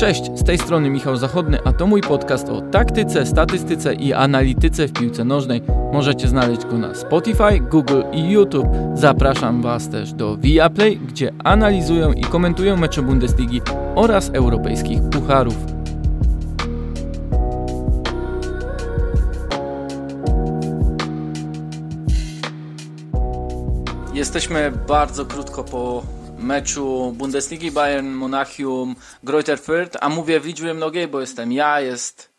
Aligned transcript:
Cześć, 0.00 0.30
z 0.34 0.44
tej 0.44 0.58
strony 0.58 0.90
Michał 0.90 1.16
Zachodny, 1.16 1.58
a 1.64 1.72
to 1.72 1.86
mój 1.86 2.00
podcast 2.00 2.48
o 2.48 2.60
taktyce, 2.60 3.26
statystyce 3.26 3.94
i 3.94 4.12
analityce 4.12 4.88
w 4.88 4.92
piłce 4.92 5.24
nożnej. 5.24 5.62
Możecie 5.92 6.28
znaleźć 6.28 6.64
go 6.64 6.78
na 6.78 6.94
Spotify, 6.94 7.60
Google 7.70 8.02
i 8.12 8.30
YouTube. 8.30 8.66
Zapraszam 8.94 9.62
Was 9.62 9.88
też 9.88 10.12
do 10.12 10.36
Viaplay, 10.36 10.96
gdzie 10.96 11.32
analizują 11.44 12.12
i 12.12 12.24
komentują 12.24 12.76
mecze 12.76 13.02
Bundesligi 13.02 13.60
oraz 13.94 14.30
europejskich 14.32 15.00
pucharów. 15.02 15.56
Jesteśmy 24.14 24.72
bardzo 24.88 25.26
krótko 25.26 25.64
po 25.64 26.02
meczu 26.40 27.14
Bundesligi 27.16 27.70
Bayern 27.70 28.08
Monachium 28.08 28.96
Greuther 29.22 29.58
Fürth, 29.58 29.96
a 30.00 30.08
mówię 30.08 30.40
w 30.40 30.46
liczbie 30.46 30.74
mnogiej, 30.74 31.08
bo 31.08 31.20
jestem 31.20 31.52
ja, 31.52 31.80
jest 31.80 32.30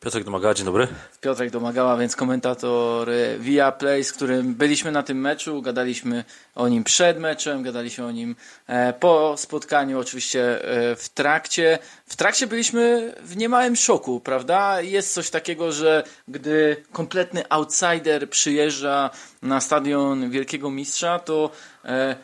Piotrek 0.00 0.24
Domagała, 0.24 0.54
dzień 0.54 0.66
dobry. 0.66 0.88
Piotrek 1.20 1.50
Domagała, 1.50 1.96
więc 1.96 2.16
komentator 2.16 3.08
Via 3.38 3.72
Play, 3.72 4.04
z 4.04 4.12
którym 4.12 4.54
byliśmy 4.54 4.92
na 4.92 5.02
tym 5.02 5.20
meczu, 5.20 5.62
gadaliśmy 5.62 6.24
o 6.54 6.68
nim 6.68 6.84
przed 6.84 7.18
meczem, 7.18 7.62
gadaliśmy 7.62 8.04
o 8.04 8.10
nim 8.10 8.36
e, 8.66 8.92
po 8.92 9.34
spotkaniu, 9.36 9.98
oczywiście 9.98 10.64
e, 10.64 10.96
w 10.96 11.08
trakcie. 11.08 11.78
W 12.06 12.16
trakcie 12.16 12.46
byliśmy 12.46 13.14
w 13.22 13.36
niemałym 13.36 13.76
szoku, 13.76 14.20
prawda? 14.20 14.80
Jest 14.80 15.14
coś 15.14 15.30
takiego, 15.30 15.72
że 15.72 16.04
gdy 16.28 16.76
kompletny 16.92 17.48
outsider 17.48 18.30
przyjeżdża 18.30 19.10
na 19.42 19.60
stadion 19.60 20.30
Wielkiego 20.30 20.70
Mistrza, 20.70 21.18
to 21.18 21.50
e, 21.84 22.16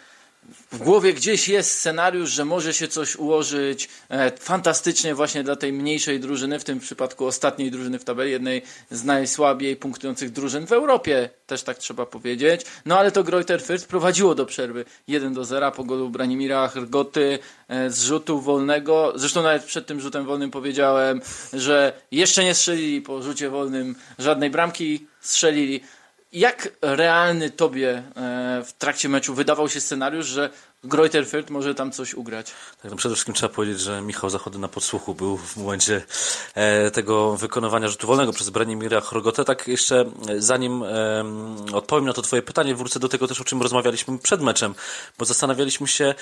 w 0.73 0.79
głowie 0.79 1.15
gdzieś 1.15 1.49
jest 1.49 1.71
scenariusz, 1.71 2.31
że 2.31 2.45
może 2.45 2.75
się 2.75 2.89
coś 2.89 3.17
ułożyć 3.17 3.89
e, 4.09 4.31
fantastycznie 4.39 5.15
właśnie 5.15 5.43
dla 5.43 5.57
tej 5.57 5.73
mniejszej 5.73 6.21
drużyny, 6.21 6.59
w 6.59 6.65
tym 6.65 6.81
przypadku 6.81 7.27
ostatniej 7.27 7.71
drużyny 7.71 7.99
w 7.99 8.05
tabeli, 8.05 8.31
jednej 8.31 8.63
z 8.91 9.05
najsłabiej 9.05 9.77
punktujących 9.77 10.31
drużyn 10.31 10.67
w 10.67 10.73
Europie, 10.73 11.31
też 11.47 11.63
tak 11.63 11.79
trzeba 11.79 12.07
powiedzieć. 12.07 12.61
No 12.87 12.99
ale 12.99 13.13
to 13.13 13.25
Greuther 13.25 13.61
Fürth 13.61 13.87
prowadziło 13.87 14.35
do 14.35 14.47
przerwy 14.47 14.85
1 15.09 15.35
do 15.35 15.45
0 15.45 15.73
po 15.73 15.85
golu 15.85 16.11
Branimira 16.11 16.69
Hrgoty 16.69 17.39
e, 17.69 17.91
z 17.91 18.03
rzutu 18.03 18.41
wolnego. 18.41 19.13
Zresztą 19.15 19.43
nawet 19.43 19.65
przed 19.65 19.87
tym 19.87 20.01
rzutem 20.01 20.25
wolnym 20.25 20.51
powiedziałem, 20.51 21.21
że 21.53 21.93
jeszcze 22.11 22.45
nie 22.45 22.55
strzelili 22.55 23.03
po 23.03 23.23
rzucie 23.23 23.51
wolnym 23.51 23.95
żadnej 24.19 24.51
bramki, 24.51 25.07
strzelili. 25.21 25.81
Jak 26.33 26.69
realny 26.83 27.51
tobie 27.51 28.03
e, 28.17 28.63
w 28.67 28.73
trakcie 28.73 29.09
meczu 29.09 29.35
wydawał 29.35 29.69
się 29.69 29.81
scenariusz, 29.81 30.27
że 30.27 30.51
Greuther 30.85 31.27
Fürth 31.27 31.51
może 31.51 31.75
tam 31.75 31.93
coś 31.93 32.15
ugrać? 32.15 32.53
Tak, 32.83 32.91
no 32.91 32.97
przede 32.97 33.15
wszystkim 33.15 33.35
trzeba 33.35 33.55
powiedzieć, 33.55 33.81
że 33.81 34.03
Michał 34.03 34.31
Zachody 34.31 34.59
na 34.59 34.69
podsłuchu 34.69 35.15
był 35.15 35.37
w 35.37 35.57
momencie 35.57 36.03
e, 36.55 36.91
tego 36.91 37.37
wykonywania 37.37 37.89
rzutu 37.89 38.07
wolnego 38.07 38.33
przez 38.33 38.51
Branimira 38.51 39.01
Chrogotę. 39.01 39.45
Tak 39.45 39.69
jeszcze 39.69 40.01
e, 40.29 40.43
zanim 40.43 40.85
odpowiem 41.73 42.05
na 42.05 42.13
to 42.13 42.23
twoje 42.23 42.43
pytanie, 42.43 42.75
wrócę 42.75 43.01
do 43.01 43.09
tego 43.09 43.29
też, 43.29 43.41
o 43.41 43.45
czym 43.45 43.63
rozmawialiśmy 43.63 44.19
przed 44.19 44.41
meczem, 44.41 44.75
bo 45.19 45.25
zastanawialiśmy 45.25 45.89
się, 45.89 46.15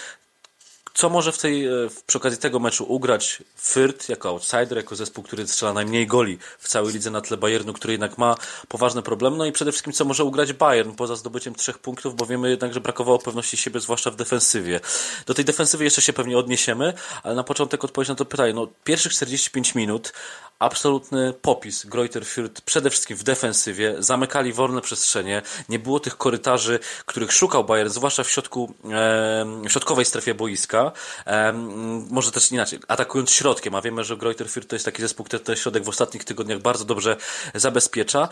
co 1.00 1.08
może 1.08 1.32
w 1.32 1.38
tej, 1.38 1.66
e, 1.66 1.70
przy 2.06 2.18
okazji 2.18 2.38
tego 2.38 2.58
meczu 2.58 2.84
ugrać 2.92 3.42
Fürth 3.58 4.10
jako 4.10 4.28
outsider, 4.28 4.76
jako 4.76 4.96
zespół, 4.96 5.24
który 5.24 5.46
strzela 5.46 5.72
najmniej 5.72 6.06
goli 6.06 6.38
w 6.58 6.68
całej 6.68 6.92
lidze 6.92 7.10
na 7.10 7.20
tle 7.20 7.36
Bayernu, 7.36 7.72
który 7.72 7.92
jednak 7.92 8.18
ma 8.18 8.34
poważne 8.68 9.02
problemy, 9.02 9.36
no 9.36 9.46
i 9.46 9.52
przede 9.52 9.72
wszystkim 9.72 9.92
co 9.92 10.04
może 10.04 10.24
ugrać 10.24 10.52
Bayern 10.52 10.92
poza 10.92 11.16
zdobyciem 11.16 11.54
trzech 11.54 11.78
punktów, 11.78 12.16
bo 12.16 12.26
wiemy 12.26 12.50
jednak, 12.50 12.74
że 12.74 12.80
brakowało 12.80 13.18
pewności 13.18 13.56
siebie, 13.56 13.80
zwłaszcza 13.80 14.10
w 14.10 14.16
defensywie. 14.16 14.80
Do 15.26 15.34
tej 15.34 15.44
defensywy 15.44 15.84
jeszcze 15.84 16.02
się 16.02 16.12
pewnie 16.12 16.38
odniesiemy, 16.38 16.92
ale 17.22 17.34
na 17.34 17.44
początek 17.44 17.84
odpowiedź 17.84 18.08
na 18.08 18.14
to 18.14 18.24
pytanie. 18.24 18.54
No, 18.54 18.68
pierwszych 18.84 19.12
45 19.12 19.74
minut 19.74 20.12
absolutny 20.60 21.32
popis 21.42 21.86
Greuther 21.86 22.22
Fürth 22.22 22.60
przede 22.64 22.90
wszystkim 22.90 23.16
w 23.16 23.22
defensywie, 23.22 23.94
zamykali 23.98 24.52
wolne 24.52 24.80
przestrzenie, 24.80 25.42
nie 25.68 25.78
było 25.78 26.00
tych 26.00 26.16
korytarzy, 26.16 26.78
których 27.06 27.32
szukał 27.32 27.64
Bayern, 27.64 27.90
zwłaszcza 27.90 28.24
w 28.24 28.30
środku, 28.30 28.74
w 29.64 29.70
środkowej 29.70 30.04
strefie 30.04 30.34
boiska, 30.34 30.89
e, 31.26 31.52
może 32.10 32.32
też 32.32 32.52
inaczej, 32.52 32.78
atakując 32.88 33.30
środkiem, 33.30 33.74
a 33.74 33.82
wiemy, 33.82 34.04
że 34.04 34.16
Greuther 34.16 34.46
Fürth 34.46 34.66
to 34.66 34.76
jest 34.76 34.84
taki 34.84 35.02
zespół, 35.02 35.26
który 35.26 35.44
ten 35.44 35.56
środek 35.56 35.84
w 35.84 35.88
ostatnich 35.88 36.24
tygodniach 36.24 36.58
bardzo 36.58 36.84
dobrze 36.84 37.16
zabezpiecza, 37.54 38.28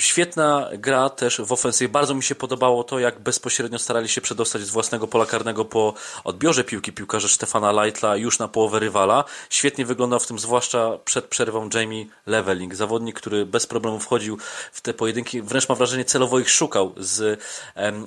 Świetna 0.00 0.70
gra 0.72 1.10
też 1.10 1.40
w 1.40 1.52
ofensywie. 1.52 1.88
Bardzo 1.88 2.14
mi 2.14 2.22
się 2.22 2.34
podobało 2.34 2.84
to, 2.84 2.98
jak 2.98 3.20
bezpośrednio 3.20 3.78
starali 3.78 4.08
się 4.08 4.20
przedostać 4.20 4.62
z 4.62 4.70
własnego 4.70 5.08
pola 5.08 5.26
karnego 5.26 5.64
po 5.64 5.94
odbiorze 6.24 6.64
piłki 6.64 6.92
piłkarze 6.92 7.28
Stefana 7.28 7.72
Leitla 7.72 8.16
już 8.16 8.38
na 8.38 8.48
połowę 8.48 8.78
rywala. 8.78 9.24
Świetnie 9.50 9.86
wyglądał 9.86 10.20
w 10.20 10.26
tym 10.26 10.38
zwłaszcza 10.38 10.98
przed 11.04 11.24
przerwą 11.24 11.68
Jamie 11.74 12.06
Leveling. 12.26 12.74
Zawodnik, 12.74 13.16
który 13.16 13.46
bez 13.46 13.66
problemu 13.66 13.98
wchodził 13.98 14.38
w 14.72 14.80
te 14.80 14.94
pojedynki. 14.94 15.42
Wręcz 15.42 15.68
mam 15.68 15.78
wrażenie 15.78 16.04
celowo 16.04 16.38
ich 16.38 16.50
szukał 16.50 16.94
z 16.96 17.40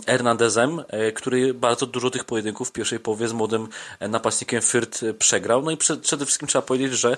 Hernandezem, 0.07 0.83
e, 0.87 1.11
który 1.11 1.53
bardzo 1.53 1.85
dużo 1.85 2.09
tych 2.09 2.23
pojedynków 2.23 2.69
w 2.69 2.71
pierwszej 2.71 2.99
połowie 2.99 3.27
z 3.27 3.33
młodym 3.33 3.67
e, 3.99 4.07
napastnikiem 4.07 4.61
Fürth 4.61 5.09
e, 5.09 5.13
przegrał. 5.13 5.61
No 5.61 5.71
i 5.71 5.77
przede 5.77 6.25
wszystkim 6.25 6.47
trzeba 6.47 6.61
powiedzieć, 6.61 6.93
że 6.93 7.17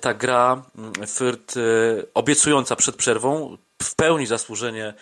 ta 0.00 0.14
gra 0.14 0.62
mm, 0.78 0.92
Fürth 0.92 1.58
obiecująca 2.14 2.76
przed 2.76 2.96
przerwą 2.96 3.56
w 3.82 3.94
pełni 3.94 4.26
zasłużenie 4.26 4.94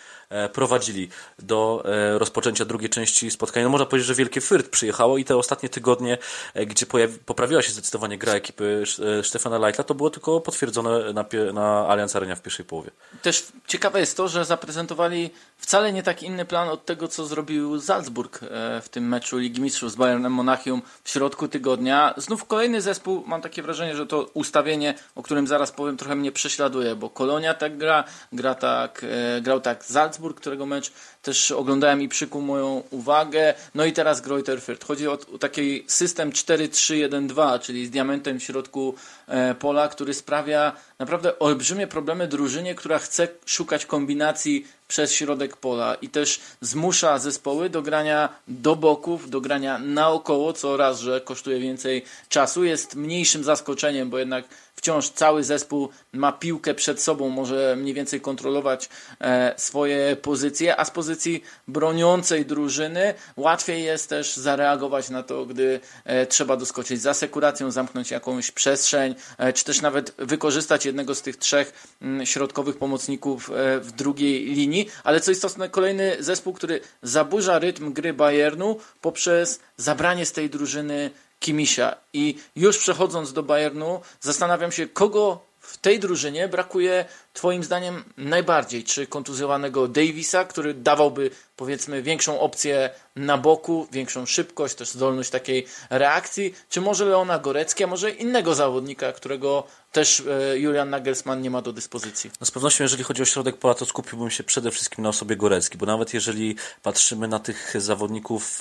prowadzili 0.53 1.09
do 1.39 1.83
e, 1.85 2.19
rozpoczęcia 2.19 2.65
drugiej 2.65 2.89
części 2.89 3.31
spotkania. 3.31 3.63
No 3.63 3.69
można 3.69 3.85
powiedzieć, 3.85 4.07
że 4.07 4.15
Wielkie 4.15 4.41
Fürth 4.41 4.69
przyjechało 4.69 5.17
i 5.17 5.25
te 5.25 5.37
ostatnie 5.37 5.69
tygodnie, 5.69 6.17
e, 6.53 6.65
gdzie 6.65 6.85
poprawiła 7.25 7.61
się 7.61 7.71
zdecydowanie 7.71 8.17
gra 8.17 8.33
ekipy 8.33 8.83
Stefana 9.23 9.57
Leitla, 9.57 9.83
to 9.83 9.95
było 9.95 10.09
tylko 10.09 10.41
potwierdzone 10.41 11.13
na, 11.13 11.25
na 11.53 11.87
Allianz 11.87 12.15
Arena 12.15 12.35
w 12.35 12.41
pierwszej 12.41 12.65
połowie. 12.65 12.91
Też 13.21 13.47
ciekawe 13.67 13.99
jest 13.99 14.17
to, 14.17 14.27
że 14.27 14.45
zaprezentowali 14.45 15.29
wcale 15.57 15.93
nie 15.93 16.03
tak 16.03 16.23
inny 16.23 16.45
plan 16.45 16.69
od 16.69 16.85
tego, 16.85 17.07
co 17.07 17.25
zrobił 17.25 17.81
Salzburg 17.81 18.39
w 18.81 18.89
tym 18.91 19.07
meczu 19.07 19.37
Ligi 19.37 19.61
Mistrzów 19.61 19.91
z 19.91 19.95
Bayernem 19.95 20.33
Monachium 20.33 20.81
w 21.03 21.09
środku 21.09 21.47
tygodnia. 21.47 22.13
Znów 22.17 22.45
kolejny 22.45 22.81
zespół, 22.81 23.23
mam 23.25 23.41
takie 23.41 23.61
wrażenie, 23.61 23.95
że 23.95 24.07
to 24.07 24.29
ustawienie, 24.33 24.93
o 25.15 25.23
którym 25.23 25.47
zaraz 25.47 25.71
powiem, 25.71 25.97
trochę 25.97 26.15
mnie 26.15 26.31
prześladuje, 26.31 26.95
bo 26.95 27.09
Kolonia 27.09 27.53
tak 27.53 27.77
gra, 27.77 28.03
gra 28.33 28.55
tak, 28.55 29.05
grał 29.41 29.61
tak 29.61 29.85
Salzburg, 29.85 30.20
Salzburg, 30.21 30.37
którego 30.37 30.65
mecz 30.65 30.91
też 31.21 31.51
oglądałem 31.51 32.01
i 32.01 32.07
przykuł 32.09 32.41
moją 32.41 32.83
uwagę. 32.89 33.53
No 33.75 33.85
i 33.85 33.93
teraz 33.93 34.21
Greuther 34.21 34.59
Fürth. 34.59 34.85
Chodzi 34.85 35.07
o, 35.07 35.17
taki 35.17 35.83
system 35.87 36.31
4-3-1-2, 36.31 37.59
czyli 37.59 37.85
z 37.85 37.89
diamentem 37.89 38.39
w 38.39 38.43
środku 38.43 38.95
e, 39.27 39.55
pola, 39.55 39.87
który 39.87 40.13
sprawia 40.13 40.71
naprawdę 41.01 41.39
olbrzymie 41.39 41.87
problemy 41.87 42.27
drużynie, 42.27 42.75
która 42.75 42.99
chce 42.99 43.27
szukać 43.45 43.85
kombinacji 43.85 44.65
przez 44.87 45.13
środek 45.13 45.57
pola 45.57 45.95
i 45.95 46.09
też 46.09 46.39
zmusza 46.61 47.19
zespoły 47.19 47.69
do 47.69 47.81
grania 47.81 48.29
do 48.47 48.75
boków, 48.75 49.29
do 49.29 49.41
grania 49.41 49.79
naokoło, 49.79 50.53
co 50.53 50.77
raz, 50.77 50.99
że 50.99 51.21
kosztuje 51.21 51.59
więcej 51.59 52.03
czasu, 52.29 52.63
jest 52.63 52.95
mniejszym 52.95 53.43
zaskoczeniem, 53.43 54.09
bo 54.09 54.17
jednak 54.17 54.45
wciąż 54.75 55.09
cały 55.09 55.43
zespół 55.43 55.89
ma 56.13 56.31
piłkę 56.31 56.73
przed 56.73 57.01
sobą, 57.01 57.29
może 57.29 57.75
mniej 57.75 57.93
więcej 57.93 58.21
kontrolować 58.21 58.89
e, 59.21 59.53
swoje 59.57 60.15
pozycje, 60.15 60.79
a 60.79 60.85
z 60.85 60.91
pozycji 60.91 61.43
broniącej 61.67 62.45
drużyny 62.45 63.13
łatwiej 63.37 63.83
jest 63.83 64.09
też 64.09 64.35
zareagować 64.35 65.09
na 65.09 65.23
to, 65.23 65.45
gdy 65.45 65.79
e, 66.05 66.25
trzeba 66.25 66.57
doskoczyć 66.57 67.01
za 67.01 67.13
sekuracją, 67.13 67.71
zamknąć 67.71 68.11
jakąś 68.11 68.51
przestrzeń, 68.51 69.15
e, 69.37 69.53
czy 69.53 69.65
też 69.65 69.81
nawet 69.81 70.13
wykorzystać 70.17 70.90
jednego 70.91 71.15
z 71.15 71.21
tych 71.21 71.37
trzech 71.37 71.95
mm, 72.01 72.25
środkowych 72.25 72.77
pomocników 72.77 73.49
e, 73.49 73.79
w 73.79 73.91
drugiej 73.91 74.45
linii, 74.45 74.89
ale 75.03 75.21
co 75.21 75.31
istotne, 75.31 75.69
kolejny 75.69 76.17
zespół, 76.19 76.53
który 76.53 76.81
zaburza 77.01 77.59
rytm 77.59 77.93
gry 77.93 78.13
Bayernu 78.13 78.77
poprzez 79.01 79.59
zabranie 79.77 80.25
z 80.25 80.31
tej 80.31 80.49
drużyny 80.49 81.11
Kimisia. 81.39 81.95
I 82.13 82.35
już 82.55 82.77
przechodząc 82.77 83.33
do 83.33 83.43
Bayernu, 83.43 84.01
zastanawiam 84.19 84.71
się, 84.71 84.87
kogo 84.87 85.50
w 85.61 85.77
tej 85.77 85.99
drużynie 85.99 86.47
brakuje 86.47 87.05
Twoim 87.33 87.63
zdaniem 87.63 88.03
najbardziej? 88.17 88.83
Czy 88.83 89.07
kontuzjowanego 89.07 89.87
Davisa, 89.87 90.45
który 90.45 90.73
dawałby 90.73 91.31
powiedzmy 91.55 92.01
większą 92.01 92.39
opcję 92.39 92.89
na 93.15 93.37
boku, 93.37 93.87
większą 93.91 94.25
szybkość, 94.25 94.75
też 94.75 94.89
zdolność 94.89 95.29
takiej 95.29 95.65
reakcji, 95.89 96.55
czy 96.69 96.81
może 96.81 97.05
Leona 97.05 97.39
Gorecki, 97.39 97.83
a 97.83 97.87
może 97.87 98.11
innego 98.11 98.55
zawodnika, 98.55 99.11
którego 99.11 99.63
też 99.91 100.23
e, 100.51 100.59
Julian 100.59 100.89
Nagelsmann 100.89 101.41
nie 101.41 101.49
ma 101.49 101.61
do 101.61 101.73
dyspozycji? 101.73 102.31
No 102.39 102.45
z 102.45 102.51
pewnością, 102.51 102.83
jeżeli 102.83 103.03
chodzi 103.03 103.21
o 103.21 103.25
środek 103.25 103.57
pola, 103.57 103.73
to 103.73 103.85
skupiłbym 103.85 104.31
się 104.31 104.43
przede 104.43 104.71
wszystkim 104.71 105.03
na 105.03 105.09
osobie 105.09 105.35
Gorecki, 105.35 105.77
bo 105.77 105.85
nawet 105.85 106.13
jeżeli 106.13 106.55
patrzymy 106.83 107.27
na 107.27 107.39
tych 107.39 107.73
zawodników 107.77 108.59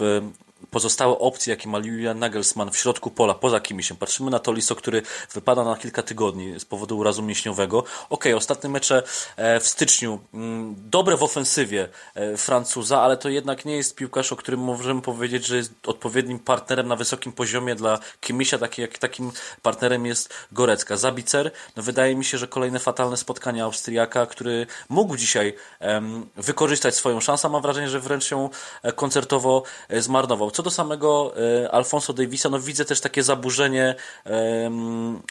pozostałe 0.71 1.19
opcje, 1.19 1.51
jakie 1.51 1.69
ma 1.69 1.79
Julian 1.79 2.19
Nagelsmann 2.19 2.71
w 2.71 2.77
środku 2.77 3.11
pola, 3.11 3.35
poza 3.35 3.61
Kimisiem. 3.61 3.97
Patrzymy 3.97 4.31
na 4.31 4.39
Toliso, 4.39 4.75
który 4.75 5.03
wypada 5.35 5.65
na 5.65 5.77
kilka 5.77 6.03
tygodni 6.03 6.61
z 6.61 6.65
powodu 6.65 6.99
urazu 6.99 7.23
mięśniowego. 7.23 7.79
Okej, 7.79 7.89
okay, 8.11 8.37
ostatnie 8.37 8.71
mecze 8.71 9.03
e, 9.37 9.61
w 9.61 9.69
styczniu, 9.69 10.19
mm, 10.35 10.75
dobre 10.79 11.17
w 11.17 11.23
ofensywie 11.23 11.89
e, 12.15 12.37
Francuza, 12.37 13.01
ale 13.03 13.17
to 13.17 13.29
jednak 13.29 13.65
nie 13.65 13.77
jest 13.77 13.95
piłkarz, 13.95 14.33
o 14.33 14.37
którym 14.37 14.61
możemy 14.61 15.03
powiedzieć, 15.03 15.47
że 15.47 15.57
jest 15.57 15.73
odpowiednim 15.87 16.39
partnerem 16.39 16.89
na 16.89 16.97
wysokim 16.97 17.33
poziomie 17.33 17.75
dla 17.75 17.99
Kimisia, 18.21 18.59
taki 18.59 18.83
jak 18.83 18.99
takim 18.99 19.33
partnerem 19.63 20.07
jest 20.07 20.35
Gorecka. 20.53 20.97
Zabicer, 20.97 21.51
no 21.77 21.83
wydaje 21.83 22.17
mi 22.17 22.25
się, 22.25 22.39
że 22.39 22.49
kolejne 22.49 22.79
fatalne 22.79 23.17
spotkanie 23.17 23.65
Austriaka, 23.65 24.27
który 24.27 24.67
mógł 24.89 25.17
dzisiaj 25.17 25.55
wykorzystać 26.37 26.95
swoją 26.95 27.21
szansę, 27.21 27.49
mam 27.49 27.63
wrażenie, 27.63 27.89
że 27.89 28.01
wręcz 28.01 28.31
ją 28.31 28.51
e, 28.83 28.93
koncertowo 28.93 29.63
zmarnował. 29.91 30.50
Co 30.51 30.63
do 30.63 30.71
samego 30.71 31.35
e, 31.65 31.71
Alfonso 31.71 32.13
Davisa, 32.13 32.49
no 32.49 32.61
widzę 32.61 32.85
też 32.85 33.01
takie 33.01 33.23
zaburzenie 33.23 33.95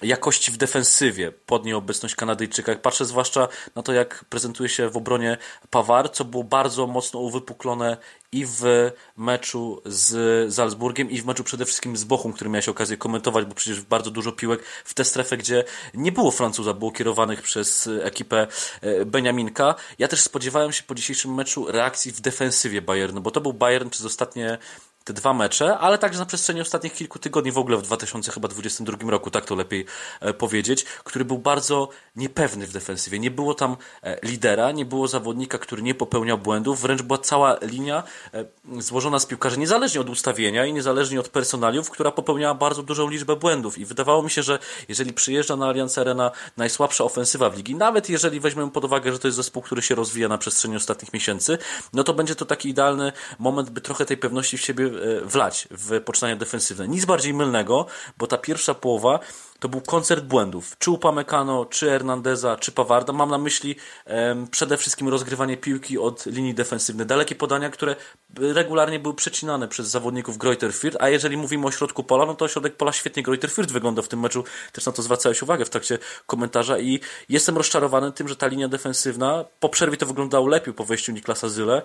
jakości 0.02 0.52
w 0.52 0.58
defensywie 0.58 1.32
pod 1.32 1.66
nieobecność 1.66 2.16
Kanadyjczyka. 2.16 2.72
Jak 2.72 2.82
patrzę 2.82 3.06
zwłaszcza 3.06 3.48
na 3.76 3.84
to, 3.84 3.94
jak 3.94 4.26
prezentuje 4.30 4.70
się 4.70 4.90
w 4.90 4.98
obronie 4.98 5.38
Pawar, 5.70 6.12
co 6.12 6.26
było 6.26 6.44
bardzo 6.44 6.88
mocno 6.88 7.20
uwypuklone 7.20 7.98
i 8.32 8.46
w 8.46 8.92
meczu 9.18 9.82
z 9.86 10.54
Salzburgiem 10.54 11.10
i 11.10 11.22
w 11.22 11.26
meczu 11.26 11.44
przede 11.44 11.66
wszystkim 11.66 11.98
z 11.98 12.04
Bochum, 12.04 12.34
który 12.34 12.50
miałeś 12.50 12.70
okazję 12.70 12.98
komentować, 12.98 13.46
bo 13.46 13.56
przecież 13.56 13.82
bardzo 13.82 14.12
dużo 14.12 14.32
piłek 14.32 14.64
w 14.86 14.94
tę 14.94 15.06
strefę, 15.06 15.38
gdzie 15.38 15.64
nie 15.94 16.12
było 16.12 16.32
Francuza, 16.32 16.74
było 16.74 16.92
kierowanych 16.92 17.42
przez 17.42 17.90
ekipę 18.02 18.48
e, 18.82 19.06
Beniaminka. 19.06 19.76
Ja 20.00 20.08
też 20.08 20.22
spodziewałem 20.22 20.72
się 20.72 20.84
po 20.84 20.96
dzisiejszym 20.96 21.34
meczu 21.34 21.72
reakcji 21.72 22.12
w 22.12 22.22
defensywie 22.22 22.82
Bayernu, 22.82 23.22
bo 23.22 23.32
to 23.32 23.42
był 23.42 23.54
Bayern 23.54 23.90
przez 23.90 24.06
ostatnie 24.06 24.58
te 25.04 25.14
dwa 25.14 25.34
mecze, 25.34 25.78
ale 25.78 25.98
także 25.98 26.20
na 26.20 26.26
przestrzeni 26.26 26.62
ostatnich 26.62 26.94
kilku 26.94 27.20
tygodni 27.20 27.52
w 27.52 27.58
ogóle 27.58 27.78
w 27.78 27.82
2022 27.82 29.12
roku, 29.12 29.32
tak 29.32 29.46
to 29.46 29.56
lepiej 29.56 29.86
e, 30.22 30.34
powiedzieć, 30.34 30.84
który 30.84 31.26
był 31.26 31.38
bardzo 31.38 31.90
niepewny 32.16 32.68
w 32.68 32.74
defensywie. 32.74 33.20
Nie 33.20 33.32
było 33.32 33.54
tam 33.54 33.78
e, 34.04 34.20
lidera, 34.24 34.72
nie 34.72 34.86
było 34.86 35.08
zawodnika, 35.08 35.58
który 35.58 35.82
nie 35.82 35.96
popełniał 35.96 36.38
błędów, 36.38 36.82
wręcz 36.82 37.02
była 37.02 37.18
cała 37.18 37.58
linia 37.62 38.04
e, 38.34 38.46
złożona 38.82 39.20
z 39.20 39.26
piłkarzy, 39.26 39.60
niezależnie 39.60 40.02
od 40.02 40.10
ustawienia 40.10 40.66
i 40.66 40.74
niezależnie 40.74 41.20
od 41.20 41.30
personaliów, 41.30 41.90
która 41.90 42.12
popełniała 42.12 42.54
bardzo 42.54 42.84
dużą 42.84 43.10
liczbę 43.10 43.36
błędów. 43.36 43.78
I 43.78 43.86
wydawało 43.86 44.24
mi 44.24 44.30
się, 44.30 44.44
że 44.44 44.60
jeżeli 44.88 45.14
przyjeżdża 45.14 45.56
na 45.56 45.68
Allianz 45.68 45.98
Arena 45.98 46.32
najsłabsza 46.58 47.04
ofensywa 47.04 47.50
w 47.50 47.58
ligi, 47.58 47.76
nawet 47.76 48.10
jeżeli 48.10 48.40
weźmiemy 48.40 48.72
pod 48.72 48.86
uwagę, 48.86 49.12
że 49.12 49.20
to 49.20 49.28
jest 49.28 49.36
zespół, 49.36 49.62
który 49.62 49.82
się 49.82 49.96
rozwija 49.96 50.28
na 50.28 50.38
przestrzeni 50.38 50.76
ostatnich 50.76 51.14
miesięcy, 51.14 51.58
no 51.94 52.04
to 52.04 52.14
będzie 52.14 52.36
to 52.36 52.46
taki 52.46 52.70
idealny 52.70 53.12
moment, 53.40 53.70
by 53.70 53.82
trochę 53.82 54.06
tej 54.06 54.18
pewności 54.18 54.58
w 54.58 54.62
siebie 54.62 54.89
wlać 55.24 55.68
w 55.72 56.02
poczynania 56.02 56.36
defensywne. 56.36 56.88
Nic 56.88 57.06
bardziej 57.06 57.34
mylnego, 57.34 57.86
bo 58.18 58.28
ta 58.28 58.38
pierwsza 58.38 58.74
połowa 58.74 59.20
to 59.60 59.70
był 59.70 59.82
koncert 59.82 60.24
błędów. 60.24 60.76
Czy 60.80 60.92
Upamecano, 60.92 61.66
czy 61.66 61.86
Hernandeza, 61.86 62.58
czy 62.58 62.72
Pawarda. 62.72 63.14
Mam 63.14 63.30
na 63.30 63.38
myśli 63.38 63.76
um, 64.06 64.48
przede 64.48 64.78
wszystkim 64.78 65.10
rozgrywanie 65.10 65.58
piłki 65.58 65.98
od 65.98 66.26
linii 66.26 66.54
defensywnej. 66.54 67.08
Dalekie 67.08 67.36
podania, 67.36 67.70
które 67.70 67.96
regularnie 68.38 69.00
były 69.00 69.14
przecinane 69.14 69.68
przez 69.68 69.88
zawodników 69.88 70.38
Greuther 70.38 70.72
Fürth, 70.72 70.96
a 71.00 71.10
jeżeli 71.10 71.38
mówimy 71.38 71.68
o 71.68 71.72
środku 71.72 72.04
pola, 72.04 72.26
no 72.26 72.36
to 72.36 72.48
środek 72.48 72.76
pola 72.76 72.92
świetnie 72.92 73.24
Greuther 73.24 73.50
Fürth 73.50 73.72
wygląda 73.72 74.02
w 74.02 74.08
tym 74.08 74.20
meczu. 74.20 74.44
Też 74.72 74.86
na 74.86 74.92
to 74.92 75.02
zwracałeś 75.02 75.42
uwagę 75.42 75.66
w 75.66 75.70
trakcie 75.70 75.98
komentarza 76.26 76.80
i 76.80 77.00
jestem 77.30 77.58
rozczarowany 77.58 78.12
tym, 78.12 78.28
że 78.28 78.36
ta 78.36 78.48
linia 78.48 78.68
defensywna 78.68 79.46
po 79.60 79.70
przerwie 79.70 79.98
to 79.98 80.06
wyglądało 80.06 80.48
lepiej 80.48 80.74
po 80.74 80.86
wejściu 80.86 81.12
Niklasa 81.12 81.50
Zyle 81.50 81.82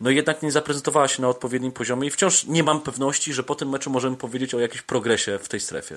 no 0.00 0.10
jednak 0.10 0.42
nie 0.42 0.52
zaprezentowała 0.52 1.08
się 1.08 1.22
na 1.22 1.28
odpowiednim 1.28 1.72
poziomie 1.72 2.08
i 2.08 2.10
wciąż 2.10 2.44
nie 2.44 2.62
mam 2.62 2.80
pewności, 2.80 3.32
że 3.32 3.42
po 3.42 3.54
tym 3.54 3.68
meczu 3.68 3.90
możemy 3.90 4.16
powiedzieć 4.16 4.54
o 4.54 4.60
jakimś 4.60 4.82
progresie 4.82 5.38
w 5.42 5.48
tej 5.48 5.60
strefie. 5.60 5.96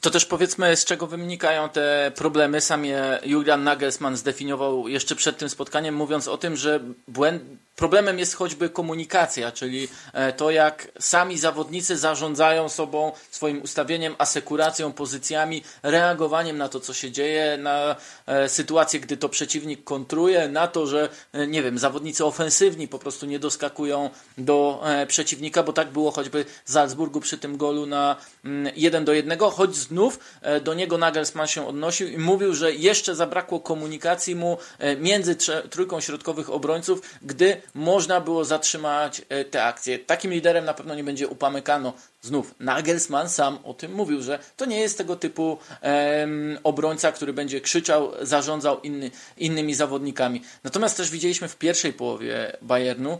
To 0.00 0.10
też 0.10 0.26
powiedzmy, 0.58 0.76
z 0.76 0.84
czego 0.84 1.06
wynikają 1.06 1.68
te 1.68 2.12
problemy. 2.14 2.60
Sam 2.60 2.84
je 2.84 3.18
Julian 3.24 3.64
Nagelsmann 3.64 4.16
zdefiniował 4.16 4.88
jeszcze 4.88 5.16
przed 5.16 5.38
tym 5.38 5.48
spotkaniem, 5.48 5.94
mówiąc 5.94 6.28
o 6.28 6.38
tym, 6.38 6.56
że 6.56 6.80
błęd, 7.08 7.42
problemem 7.78 8.18
jest 8.18 8.34
choćby 8.34 8.68
komunikacja, 8.68 9.52
czyli 9.52 9.88
e, 10.12 10.32
to, 10.32 10.50
jak 10.50 10.88
sami 10.98 11.38
zawodnicy 11.38 11.96
zarządzają 11.96 12.68
sobą, 12.68 13.12
swoim 13.30 13.62
ustawieniem, 13.62 14.14
asekuracją, 14.18 14.92
pozycjami, 14.92 15.62
reagowaniem 15.82 16.58
na 16.58 16.68
to, 16.68 16.80
co 16.80 16.94
się 16.94 17.10
dzieje, 17.10 17.58
na 17.58 17.96
e, 18.26 18.48
sytuację, 18.48 19.00
gdy 19.00 19.16
to 19.16 19.28
przeciwnik 19.28 19.84
kontruje, 19.84 20.48
na 20.48 20.66
to, 20.66 20.86
że, 20.86 21.08
e, 21.32 21.46
nie 21.46 21.62
wiem, 21.62 21.78
zawodnicy 21.78 22.24
ofensywni 22.24 22.88
po 22.88 22.98
prostu 22.98 23.26
nie 23.26 23.38
doskakują 23.38 24.10
do 24.38 24.82
przeciwnika, 25.08 25.62
bo 25.62 25.72
tak 25.72 25.90
było 25.90 26.10
choćby 26.10 26.44
w 26.64 26.72
Salzburgu 26.72 27.20
przy 27.20 27.38
tym 27.38 27.56
golu 27.56 27.86
na 27.86 28.16
1 28.76 28.94
mm, 28.96 29.04
do 29.04 29.12
1, 29.12 29.38
choć 29.38 29.76
znów 29.76 30.18
do 30.60 30.74
niego 30.74 30.98
Nagelsmann 30.98 31.46
się 31.46 31.68
odnosił 31.68 32.08
i 32.08 32.18
mówił, 32.18 32.54
że 32.54 32.72
jeszcze 32.72 33.14
zabrakło 33.14 33.60
komunikacji 33.60 34.34
mu 34.34 34.58
e, 34.78 34.96
między 34.96 35.36
trójką 35.70 36.00
środkowych 36.00 36.50
obrońców, 36.50 37.02
gdy 37.22 37.62
można 37.74 38.20
było 38.20 38.44
zatrzymać 38.44 39.22
e, 39.28 39.44
te 39.44 39.64
akcje. 39.64 39.98
Takim 39.98 40.32
liderem 40.32 40.64
na 40.64 40.74
pewno 40.74 40.94
nie 40.94 41.04
będzie 41.04 41.28
Upamecano. 41.28 41.92
Znów 42.22 42.54
Nagelsmann 42.60 43.28
sam 43.28 43.58
o 43.64 43.74
tym 43.74 43.92
mówił, 43.94 44.22
że 44.22 44.38
to 44.56 44.64
nie 44.64 44.80
jest 44.80 44.98
tego 44.98 45.16
typu 45.16 45.58
em, 45.80 46.58
obrońca, 46.64 47.12
który 47.12 47.32
będzie 47.32 47.60
krzyczał, 47.60 48.12
zarządzał 48.22 48.80
inny, 48.80 49.10
innymi 49.36 49.74
zawodnikami. 49.74 50.42
Natomiast 50.64 50.96
też 50.96 51.10
widzieliśmy 51.10 51.48
w 51.48 51.56
pierwszej 51.56 51.92
połowie 51.92 52.56
Bayernu, 52.62 53.18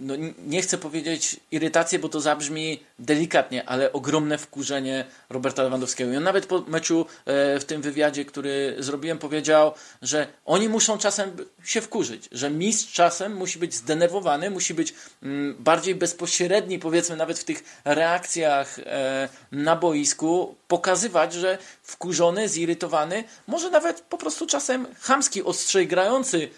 no 0.00 0.14
nie 0.46 0.62
chcę 0.62 0.78
powiedzieć 0.78 1.40
irytację, 1.50 1.98
bo 1.98 2.08
to 2.08 2.20
zabrzmi 2.20 2.80
delikatnie, 2.98 3.68
ale 3.68 3.92
ogromne 3.92 4.38
wkurzenie 4.38 5.04
Roberta 5.30 5.62
Lewandowskiego. 5.62 6.12
I 6.12 6.16
on 6.16 6.22
nawet 6.22 6.46
po 6.46 6.60
meczu 6.60 7.06
e, 7.26 7.60
w 7.60 7.64
tym 7.64 7.82
wywiadzie, 7.82 8.24
który 8.24 8.76
zrobiłem, 8.78 9.18
powiedział, 9.18 9.72
że 10.02 10.26
oni 10.44 10.68
muszą 10.68 10.98
czasem 10.98 11.36
się 11.64 11.80
wkurzyć, 11.80 12.28
że 12.32 12.50
mistrz 12.50 12.92
czasem 12.92 13.36
musi 13.36 13.58
być 13.58 13.74
zdenerwowany, 13.74 14.50
musi 14.50 14.74
być 14.74 14.94
mm, 15.22 15.56
bardziej 15.58 15.94
bezpośredni, 15.94 16.78
powiedzmy 16.78 17.16
nawet 17.16 17.38
w 17.38 17.44
tych 17.44 17.80
reakcjach 17.84 18.78
e, 18.78 19.28
na 19.52 19.76
boisku, 19.76 20.54
pokazywać, 20.68 21.32
że 21.32 21.58
wkurzony, 21.82 22.48
zirytowany, 22.48 23.24
może 23.46 23.70
nawet 23.70 24.00
po 24.00 24.18
prostu 24.18 24.46
czasem 24.46 24.86
chamski, 25.00 25.42
ostrzej 25.42 25.86
grający 25.86 26.48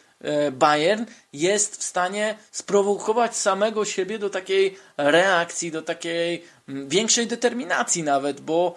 Bayern 0.52 1.04
jest 1.32 1.76
w 1.76 1.82
stanie 1.82 2.38
sprowokować 2.50 3.36
samego 3.36 3.84
siebie 3.84 4.18
do 4.18 4.30
takiej 4.30 4.76
reakcji, 4.96 5.70
do 5.70 5.82
takiej 5.82 6.44
mm, 6.68 6.88
większej 6.88 7.26
determinacji 7.26 8.02
nawet, 8.02 8.40
bo 8.40 8.76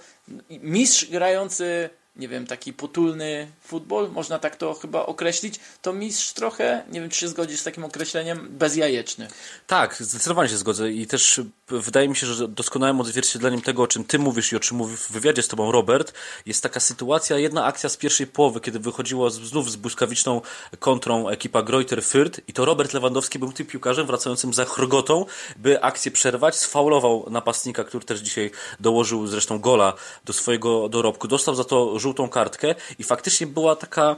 mistrz 0.49 1.05
grający 1.05 1.89
nie 2.15 2.27
wiem, 2.27 2.47
taki 2.47 2.73
potulny 2.73 3.47
futbol, 3.63 4.11
można 4.11 4.39
tak 4.39 4.55
to 4.55 4.73
chyba 4.73 5.05
określić, 5.05 5.59
to 5.81 5.93
mistrz 5.93 6.33
trochę, 6.33 6.83
nie 6.91 7.01
wiem 7.01 7.09
czy 7.09 7.19
się 7.19 7.27
zgodzisz 7.27 7.59
z 7.59 7.63
takim 7.63 7.83
określeniem, 7.83 8.47
bezjajeczny. 8.49 9.27
Tak, 9.67 9.95
zdecydowanie 9.99 10.49
się 10.49 10.57
zgodzę 10.57 10.91
i 10.91 11.07
też 11.07 11.41
wydaje 11.69 12.09
mi 12.09 12.15
się, 12.15 12.27
że 12.27 12.47
doskonałym 12.47 13.01
odzwierciedleniem 13.01 13.61
tego, 13.61 13.83
o 13.83 13.87
czym 13.87 14.03
ty 14.03 14.19
mówisz 14.19 14.51
i 14.51 14.55
o 14.55 14.59
czym 14.59 14.77
mówi 14.77 14.97
w 14.97 15.11
wywiadzie 15.11 15.43
z 15.43 15.47
tobą 15.47 15.71
Robert, 15.71 16.13
jest 16.45 16.63
taka 16.63 16.79
sytuacja, 16.79 17.37
jedna 17.37 17.65
akcja 17.65 17.89
z 17.89 17.97
pierwszej 17.97 18.27
połowy, 18.27 18.59
kiedy 18.59 18.79
wychodziła 18.79 19.29
znów 19.29 19.71
z 19.71 19.75
błyskawiczną 19.75 20.41
kontrą 20.79 21.29
ekipa 21.29 21.61
Greuter 21.61 21.99
Fürth 21.99 22.39
i 22.47 22.53
to 22.53 22.65
Robert 22.65 22.93
Lewandowski 22.93 23.39
był 23.39 23.51
tym 23.51 23.65
piłkarzem 23.65 24.07
wracającym 24.07 24.53
za 24.53 24.65
chrgotą, 24.65 25.25
by 25.57 25.81
akcję 25.81 26.11
przerwać, 26.11 26.55
sfaulował 26.55 27.25
napastnika, 27.29 27.83
który 27.83 28.05
też 28.05 28.19
dzisiaj 28.19 28.51
dołożył 28.79 29.27
zresztą 29.27 29.59
gola 29.59 29.93
do 30.25 30.33
swojego 30.33 30.89
dorobku, 30.89 31.27
dostał 31.27 31.55
za 31.55 31.63
to 31.63 31.99
żółtą 31.99 32.29
kartkę 32.29 32.75
i 32.99 33.03
faktycznie 33.03 33.47
była 33.47 33.75
taka 33.75 34.15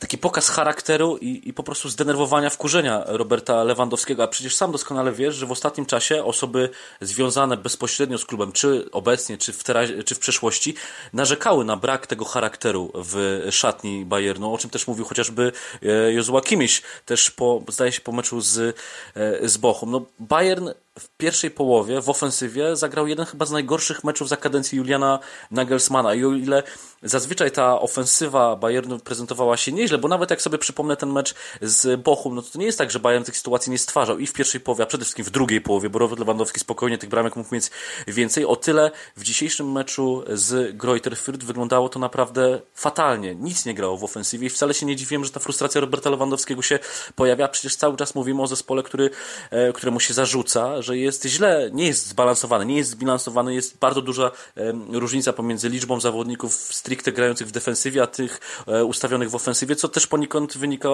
taki 0.00 0.18
pokaz 0.18 0.48
charakteru 0.48 1.16
i, 1.16 1.48
i 1.48 1.52
po 1.52 1.62
prostu 1.62 1.88
zdenerwowania, 1.88 2.50
wkurzenia 2.50 3.02
Roberta 3.06 3.64
Lewandowskiego. 3.64 4.22
A 4.22 4.28
przecież 4.28 4.56
sam 4.56 4.72
doskonale 4.72 5.12
wiesz, 5.12 5.34
że 5.34 5.46
w 5.46 5.52
ostatnim 5.52 5.86
czasie 5.86 6.24
osoby 6.24 6.70
związane 7.00 7.56
bezpośrednio 7.56 8.18
z 8.18 8.24
klubem, 8.24 8.52
czy 8.52 8.90
obecnie, 8.92 9.38
czy 9.38 9.52
w, 9.52 9.64
terazie, 9.64 10.04
czy 10.04 10.14
w 10.14 10.18
przeszłości, 10.18 10.74
narzekały 11.12 11.64
na 11.64 11.76
brak 11.76 12.06
tego 12.06 12.24
charakteru 12.24 12.92
w 12.94 13.42
szatni 13.50 14.04
Bayernu, 14.04 14.54
o 14.54 14.58
czym 14.58 14.70
też 14.70 14.86
mówił 14.86 15.04
chociażby 15.04 15.52
e, 15.82 16.12
Jozua 16.12 16.40
Kimiś, 16.40 16.82
też 17.06 17.30
po, 17.30 17.62
zdaje 17.68 17.92
się 17.92 18.00
po 18.00 18.12
meczu 18.12 18.40
z, 18.40 18.58
e, 19.16 19.48
z 19.48 19.56
Bochum. 19.56 19.90
No, 19.90 20.04
Bayern 20.18 20.68
w 20.98 21.08
pierwszej 21.16 21.50
połowie 21.50 22.00
w 22.00 22.10
ofensywie 22.10 22.76
zagrał 22.76 23.06
jeden 23.06 23.26
chyba 23.26 23.46
z 23.46 23.50
najgorszych 23.50 24.04
meczów 24.04 24.28
za 24.28 24.36
kadencji 24.36 24.78
Juliana 24.78 25.18
Nagelsmana. 25.50 26.14
I 26.14 26.24
o 26.24 26.32
ile 26.32 26.62
zazwyczaj 27.02 27.50
ta 27.50 27.80
ofensywa 27.80 28.56
Bayernu 28.56 28.98
prezentowała 28.98 29.56
się 29.56 29.72
nieźle, 29.72 29.98
bo 29.98 30.08
nawet 30.08 30.30
jak 30.30 30.42
sobie 30.42 30.58
przypomnę 30.58 30.96
ten 30.96 31.12
mecz 31.12 31.34
z 31.62 32.00
Bochum, 32.00 32.34
no 32.34 32.42
to, 32.42 32.58
nie 32.58 32.66
jest 32.66 32.78
tak, 32.78 32.90
że 32.90 33.00
Bayern 33.00 33.24
tych 33.24 33.36
sytuacji 33.36 33.72
nie 33.72 33.78
stwarzał 33.78 34.18
i 34.18 34.26
w 34.26 34.32
pierwszej 34.32 34.60
połowie, 34.60 34.84
a 34.84 34.86
przede 34.86 35.04
wszystkim 35.04 35.24
w 35.24 35.30
drugiej 35.30 35.60
połowie, 35.60 35.90
bo 35.90 35.98
Robert 35.98 36.18
Lewandowski 36.18 36.60
spokojnie 36.60 36.98
tych 36.98 37.10
bramek 37.10 37.36
mógł 37.36 37.54
mieć 37.54 37.70
więcej. 38.06 38.44
O 38.44 38.56
tyle 38.56 38.90
w 39.16 39.22
dzisiejszym 39.22 39.72
meczu 39.72 40.24
z 40.28 40.76
Greuther 40.76 41.12
Fürth 41.12 41.44
wyglądało 41.44 41.88
to 41.88 41.98
naprawdę 41.98 42.60
fatalnie. 42.74 43.34
Nic 43.34 43.64
nie 43.66 43.74
grało 43.74 43.96
w 43.96 44.04
ofensywie 44.04 44.46
i 44.46 44.50
wcale 44.50 44.74
się 44.74 44.86
nie 44.86 44.96
dziwiłem, 44.96 45.24
że 45.24 45.30
ta 45.30 45.40
frustracja 45.40 45.80
Roberta 45.80 46.10
Lewandowskiego 46.10 46.62
się 46.62 46.78
pojawia. 47.14 47.48
Przecież 47.48 47.76
cały 47.76 47.96
czas 47.96 48.14
mówimy 48.14 48.42
o 48.42 48.46
zespole, 48.46 48.82
który, 48.82 49.10
e, 49.50 49.72
któremu 49.72 50.00
się 50.00 50.14
zarzuca, 50.14 50.79
że 50.82 50.98
jest 50.98 51.26
źle, 51.26 51.70
nie 51.72 51.86
jest 51.86 52.06
zbalansowany, 52.06 52.66
nie 52.66 52.76
jest 52.76 52.90
zbilansowany, 52.90 53.54
jest 53.54 53.78
bardzo 53.78 54.02
duża 54.02 54.30
różnica 54.92 55.32
pomiędzy 55.32 55.68
liczbą 55.68 56.00
zawodników 56.00 56.54
stricte 56.54 57.12
grających 57.12 57.48
w 57.48 57.50
defensywie, 57.50 58.02
a 58.02 58.06
tych 58.06 58.40
e, 58.66 58.84
ustawionych 58.84 59.30
w 59.30 59.34
ofensywie, 59.34 59.76
co 59.76 59.88
też 59.88 60.06
poniekąd 60.06 60.58
wynika 60.58 60.88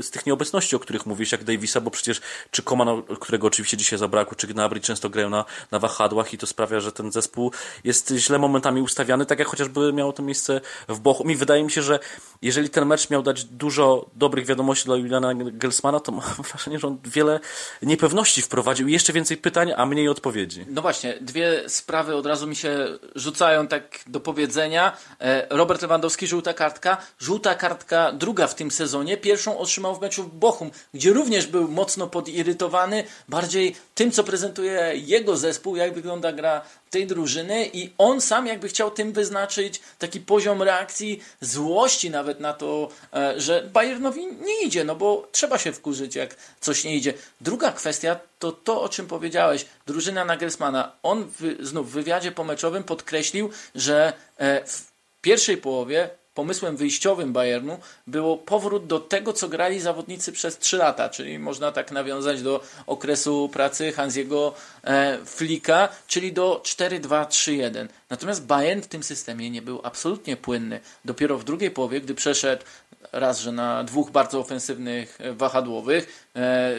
z 0.00 0.10
tych 0.10 0.26
nieobecności, 0.26 0.76
o 0.76 0.78
których 0.78 1.06
mówisz, 1.06 1.32
jak 1.32 1.44
Davisa, 1.44 1.80
bo 1.80 1.90
przecież 1.90 2.20
czy 2.50 2.62
Koman, 2.62 3.02
którego 3.02 3.46
oczywiście 3.46 3.76
dzisiaj 3.76 3.98
zabrakło, 3.98 4.34
czy 4.36 4.46
Gnabry 4.46 4.80
często 4.80 5.10
grają 5.10 5.30
na, 5.30 5.44
na 5.70 5.78
wahadłach 5.78 6.34
i 6.34 6.38
to 6.38 6.46
sprawia, 6.46 6.80
że 6.80 6.92
ten 6.92 7.12
zespół 7.12 7.52
jest 7.84 8.10
źle 8.16 8.38
momentami 8.38 8.80
ustawiany, 8.80 9.26
tak 9.26 9.38
jak 9.38 9.48
chociażby 9.48 9.92
miało 9.92 10.12
to 10.12 10.22
miejsce 10.22 10.60
w 10.88 11.00
Bochum. 11.00 11.30
I 11.30 11.36
wydaje 11.36 11.64
mi 11.64 11.70
się, 11.70 11.82
że 11.82 11.98
jeżeli 12.42 12.70
ten 12.70 12.86
mecz 12.86 13.10
miał 13.10 13.22
dać 13.22 13.44
dużo 13.44 14.06
dobrych 14.14 14.46
wiadomości 14.46 14.84
dla 14.84 14.96
Juliana 14.96 15.34
Gelsmana, 15.34 16.00
to 16.00 16.12
mam 16.12 16.24
wrażenie, 16.50 16.78
że 16.78 16.86
on 16.86 16.98
wiele 17.04 17.40
niepewności 17.82 18.42
wprowadził 18.42 18.88
i 18.88 18.92
jeszcze 18.92 19.12
więcej 19.16 19.36
pytań, 19.36 19.72
a 19.76 19.86
mniej 19.86 20.08
odpowiedzi. 20.08 20.64
No 20.68 20.82
właśnie, 20.82 21.14
dwie 21.20 21.68
sprawy 21.68 22.14
od 22.14 22.26
razu 22.26 22.46
mi 22.46 22.56
się 22.56 22.98
rzucają 23.14 23.66
tak 23.66 24.00
do 24.06 24.20
powiedzenia. 24.20 24.96
E, 25.20 25.46
Robert 25.50 25.82
Lewandowski, 25.82 26.26
żółta 26.26 26.54
kartka. 26.54 26.96
Żółta 27.18 27.54
kartka 27.54 28.12
druga 28.12 28.46
w 28.46 28.54
tym 28.54 28.70
sezonie. 28.70 29.16
Pierwszą 29.16 29.58
otrzymał 29.58 29.96
w 29.96 30.00
meczu 30.00 30.22
w 30.22 30.34
Bochum, 30.34 30.70
gdzie 30.94 31.12
również 31.12 31.46
był 31.46 31.68
mocno 31.68 32.06
podirytowany, 32.06 33.04
bardziej 33.28 33.76
tym, 33.94 34.10
co 34.10 34.24
prezentuje 34.24 34.92
jego 34.94 35.36
zespół, 35.36 35.76
jak 35.76 35.94
wygląda 35.94 36.32
gra 36.32 36.62
tej 36.90 37.06
drużyny 37.06 37.70
i 37.72 37.90
on 37.98 38.20
sam 38.20 38.46
jakby 38.46 38.68
chciał 38.68 38.90
tym 38.90 39.12
wyznaczyć 39.12 39.80
taki 39.98 40.20
poziom 40.20 40.62
reakcji, 40.62 41.22
złości 41.40 42.10
nawet 42.10 42.40
na 42.40 42.52
to, 42.52 42.88
e, 43.14 43.40
że 43.40 43.68
Bayernowi 43.72 44.26
nie 44.26 44.62
idzie, 44.62 44.84
no 44.84 44.96
bo 44.96 45.28
trzeba 45.32 45.58
się 45.58 45.72
wkurzyć, 45.72 46.14
jak 46.14 46.36
coś 46.60 46.84
nie 46.84 46.96
idzie. 46.96 47.14
Druga 47.40 47.72
kwestia 47.72 48.20
to 48.38 48.52
to, 48.52 48.82
o 48.82 48.88
czym 48.88 49.06
powiedziałeś, 49.06 49.66
drużyna 49.86 50.24
Nagelsmana. 50.24 50.92
On 51.02 51.24
w, 51.24 51.66
znów 51.66 51.90
w 51.90 51.94
wywiadzie 51.94 52.32
pomeczowym 52.32 52.84
podkreślił, 52.84 53.50
że 53.74 54.12
e, 54.38 54.66
w 54.66 54.84
pierwszej 55.22 55.56
połowie 55.56 56.10
pomysłem 56.36 56.76
wyjściowym 56.76 57.32
Bayernu 57.32 57.78
było 58.06 58.36
powrót 58.36 58.86
do 58.86 59.00
tego, 59.00 59.32
co 59.32 59.48
grali 59.48 59.80
zawodnicy 59.80 60.32
przez 60.32 60.58
3 60.58 60.76
lata, 60.76 61.08
czyli 61.08 61.38
można 61.38 61.72
tak 61.72 61.92
nawiązać 61.92 62.42
do 62.42 62.60
okresu 62.86 63.50
pracy 63.52 63.92
Hansiego 63.92 64.54
e, 64.84 65.18
Flika, 65.24 65.88
czyli 66.06 66.32
do 66.32 66.62
4-2-3-1. 66.64 67.86
Natomiast 68.10 68.46
Bayern 68.46 68.80
w 68.80 68.86
tym 68.86 69.02
systemie 69.02 69.50
nie 69.50 69.62
był 69.62 69.80
absolutnie 69.82 70.36
płynny. 70.36 70.80
Dopiero 71.04 71.38
w 71.38 71.44
drugiej 71.44 71.70
połowie, 71.70 72.00
gdy 72.00 72.14
przeszedł 72.14 72.64
raz, 73.12 73.40
że 73.40 73.52
na 73.52 73.84
dwóch 73.84 74.10
bardzo 74.10 74.38
ofensywnych 74.38 75.18
wahadłowych, 75.36 76.30
e, 76.36 76.74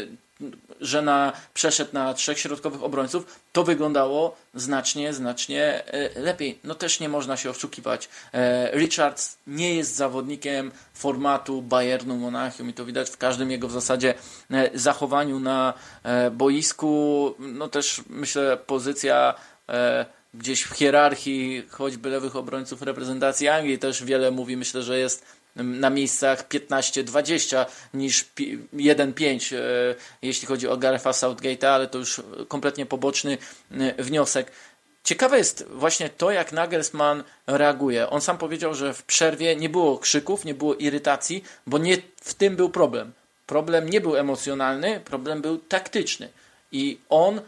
że 0.81 1.01
na, 1.01 1.33
przeszedł 1.53 1.89
na 1.93 2.13
trzech 2.13 2.39
środkowych 2.39 2.83
obrońców, 2.83 3.39
to 3.51 3.63
wyglądało 3.63 4.35
znacznie, 4.53 5.13
znacznie 5.13 5.85
e, 5.85 6.19
lepiej. 6.19 6.59
No 6.63 6.75
też 6.75 6.99
nie 6.99 7.09
można 7.09 7.37
się 7.37 7.49
oszukiwać. 7.49 8.09
E, 8.33 8.71
Richards 8.77 9.37
nie 9.47 9.75
jest 9.75 9.95
zawodnikiem 9.95 10.71
formatu 10.93 11.61
Bayernu 11.61 12.17
Monachium 12.17 12.69
i 12.69 12.73
to 12.73 12.85
widać 12.85 13.09
w 13.09 13.17
każdym 13.17 13.51
jego 13.51 13.67
w 13.67 13.71
zasadzie 13.71 14.13
e, 14.51 14.69
zachowaniu 14.73 15.39
na 15.39 15.73
boisku. 16.31 17.35
No 17.39 17.67
też 17.67 18.01
myślę 18.09 18.57
pozycja 18.57 19.35
gdzieś 20.33 20.63
w 20.63 20.73
hierarchii 20.73 21.63
choćby 21.69 22.09
lewych 22.09 22.35
obrońców 22.35 22.81
reprezentacji 22.81 23.47
Anglii 23.47 23.79
też 23.79 24.03
wiele 24.03 24.31
mówi. 24.31 24.57
Myślę, 24.57 24.83
że 24.83 24.99
jest 24.99 25.25
na 25.57 25.89
miejscach 25.89 26.47
15-20 26.47 27.65
niż 27.93 28.25
1-5, 28.73 29.55
e, 29.55 29.59
jeśli 30.21 30.47
chodzi 30.47 30.67
o 30.67 30.77
Garefa 30.77 31.11
Southgate'a, 31.11 31.65
ale 31.65 31.87
to 31.87 31.97
już 31.97 32.21
kompletnie 32.47 32.85
poboczny 32.85 33.37
e, 33.71 34.03
wniosek. 34.03 34.51
Ciekawe 35.03 35.37
jest 35.37 35.65
właśnie 35.69 36.09
to, 36.09 36.31
jak 36.31 36.51
Nagelsmann 36.51 37.23
reaguje. 37.47 38.09
On 38.09 38.21
sam 38.21 38.37
powiedział, 38.37 38.73
że 38.73 38.93
w 38.93 39.03
przerwie 39.03 39.55
nie 39.55 39.69
było 39.69 39.97
krzyków, 39.97 40.45
nie 40.45 40.53
było 40.53 40.75
irytacji, 40.75 41.43
bo 41.67 41.77
nie 41.77 41.97
w 42.21 42.33
tym 42.33 42.55
był 42.55 42.69
problem. 42.69 43.11
Problem 43.45 43.89
nie 43.89 44.01
był 44.01 44.15
emocjonalny, 44.15 44.99
problem 45.05 45.41
był 45.41 45.57
taktyczny. 45.57 46.29
I 46.71 46.99
on 47.09 47.41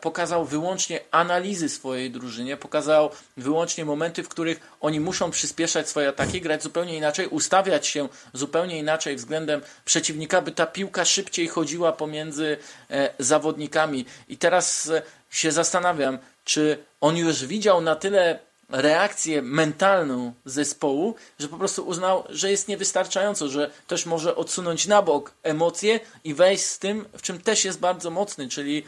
pokazał 0.00 0.44
wyłącznie 0.44 1.00
analizy 1.10 1.68
swojej 1.68 2.10
drużynie, 2.10 2.56
pokazał 2.56 3.10
wyłącznie 3.36 3.84
momenty, 3.84 4.22
w 4.22 4.28
których 4.28 4.60
oni 4.80 5.00
muszą 5.00 5.30
przyspieszać 5.30 5.88
swoje 5.88 6.08
ataki, 6.08 6.40
grać 6.40 6.62
zupełnie 6.62 6.96
inaczej, 6.96 7.26
ustawiać 7.26 7.86
się 7.86 8.08
zupełnie 8.32 8.78
inaczej 8.78 9.16
względem 9.16 9.60
przeciwnika, 9.84 10.42
by 10.42 10.52
ta 10.52 10.66
piłka 10.66 11.04
szybciej 11.04 11.48
chodziła 11.48 11.92
pomiędzy 11.92 12.56
e, 12.90 13.14
zawodnikami. 13.18 14.04
I 14.28 14.36
teraz 14.36 14.90
e, 14.90 15.02
się 15.30 15.52
zastanawiam, 15.52 16.18
czy 16.44 16.78
on 17.00 17.16
już 17.16 17.46
widział 17.46 17.80
na 17.80 17.96
tyle 17.96 18.38
reakcję 18.72 19.42
mentalną 19.42 20.32
zespołu, 20.44 21.14
że 21.38 21.48
po 21.48 21.56
prostu 21.56 21.86
uznał, 21.86 22.24
że 22.28 22.50
jest 22.50 22.68
niewystarczająco, 22.68 23.48
że 23.48 23.70
też 23.86 24.06
może 24.06 24.36
odsunąć 24.36 24.86
na 24.86 25.02
bok 25.02 25.34
emocje 25.42 26.00
i 26.24 26.34
wejść 26.34 26.64
z 26.64 26.78
tym, 26.78 27.04
w 27.16 27.22
czym 27.22 27.40
też 27.40 27.64
jest 27.64 27.80
bardzo 27.80 28.10
mocny, 28.10 28.48
czyli 28.48 28.78
e, 28.78 28.84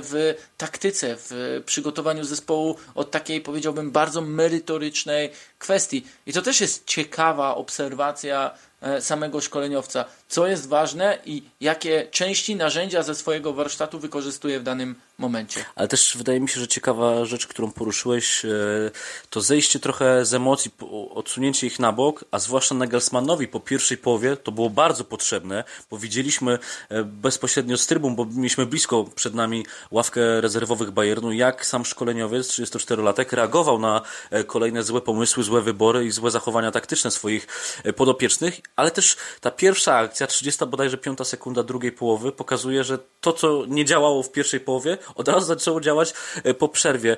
w 0.00 0.34
taktyce, 0.56 1.16
w 1.18 1.62
przygotowaniu 1.66 2.24
zespołu 2.24 2.76
od 2.94 3.10
takiej, 3.10 3.40
powiedziałbym, 3.40 3.90
bardzo 3.90 4.20
merytorycznej 4.20 5.30
kwestii. 5.58 6.06
I 6.26 6.32
to 6.32 6.42
też 6.42 6.60
jest 6.60 6.86
ciekawa 6.86 7.54
obserwacja 7.54 8.50
samego 9.00 9.40
szkoleniowca, 9.40 10.04
co 10.28 10.46
jest 10.46 10.68
ważne 10.68 11.18
i 11.26 11.42
jakie 11.60 12.08
części, 12.10 12.56
narzędzia 12.56 13.02
ze 13.02 13.14
swojego 13.14 13.52
warsztatu 13.52 13.98
wykorzystuje 13.98 14.60
w 14.60 14.62
danym 14.62 14.94
momencie. 15.18 15.64
Ale 15.74 15.88
też 15.88 16.16
wydaje 16.16 16.40
mi 16.40 16.48
się, 16.48 16.60
że 16.60 16.68
ciekawa 16.68 17.24
rzecz, 17.24 17.46
którą 17.46 17.72
poruszyłeś, 17.72 18.44
e, 18.44 18.50
to 19.30 19.40
zejście 19.40 19.80
trochę 19.80 20.24
z 20.24 20.34
emocji, 20.34 20.70
odsunięcie 21.14 21.66
ich 21.66 21.78
na 21.78 21.92
bok, 21.92 22.24
a 22.30 22.38
zwłaszcza 22.38 22.74
Nagelsmannowi 22.74 23.48
po 23.48 23.60
pierwszej 23.60 23.98
połowie 23.98 24.36
to 24.36 24.52
było 24.52 24.70
bardzo 24.70 25.04
potrzebne, 25.04 25.64
bo 25.90 25.98
widzieliśmy 25.98 26.58
e, 26.88 27.04
bezpośrednio 27.04 27.78
z 27.78 27.86
trybun, 27.86 28.16
bo 28.16 28.24
mieliśmy 28.24 28.66
blisko 28.66 29.04
przed 29.14 29.34
nami 29.34 29.66
ławkę 29.90 30.40
rezerwowych 30.40 30.90
Bayernu, 30.90 31.32
jak 31.32 31.66
sam 31.66 31.84
szkoleniowiec, 31.84 32.48
34-latek, 32.48 33.32
reagował 33.36 33.78
na 33.78 34.02
kolejne 34.46 34.82
złe 34.82 35.00
pomysły, 35.00 35.44
złe 35.44 35.62
wybory 35.62 36.04
i 36.04 36.10
złe 36.10 36.30
zachowania 36.30 36.70
taktyczne 36.70 37.10
swoich 37.10 37.46
podopiecznych 37.96 38.60
ale 38.76 38.90
też 38.90 39.16
ta 39.40 39.50
pierwsza 39.50 39.96
akcja, 39.96 40.26
30 40.26 40.66
bodajże 40.66 40.98
piąta 40.98 41.24
sekunda 41.24 41.62
drugiej 41.62 41.92
połowy, 41.92 42.32
pokazuje, 42.32 42.84
że 42.84 42.98
to, 43.20 43.32
co 43.32 43.64
nie 43.68 43.84
działało 43.84 44.22
w 44.22 44.32
pierwszej 44.32 44.60
połowie, 44.60 44.98
od 45.14 45.28
razu 45.28 45.46
zaczęło 45.46 45.80
działać 45.80 46.14
e, 46.44 46.54
po 46.54 46.68
przerwie. 46.68 47.16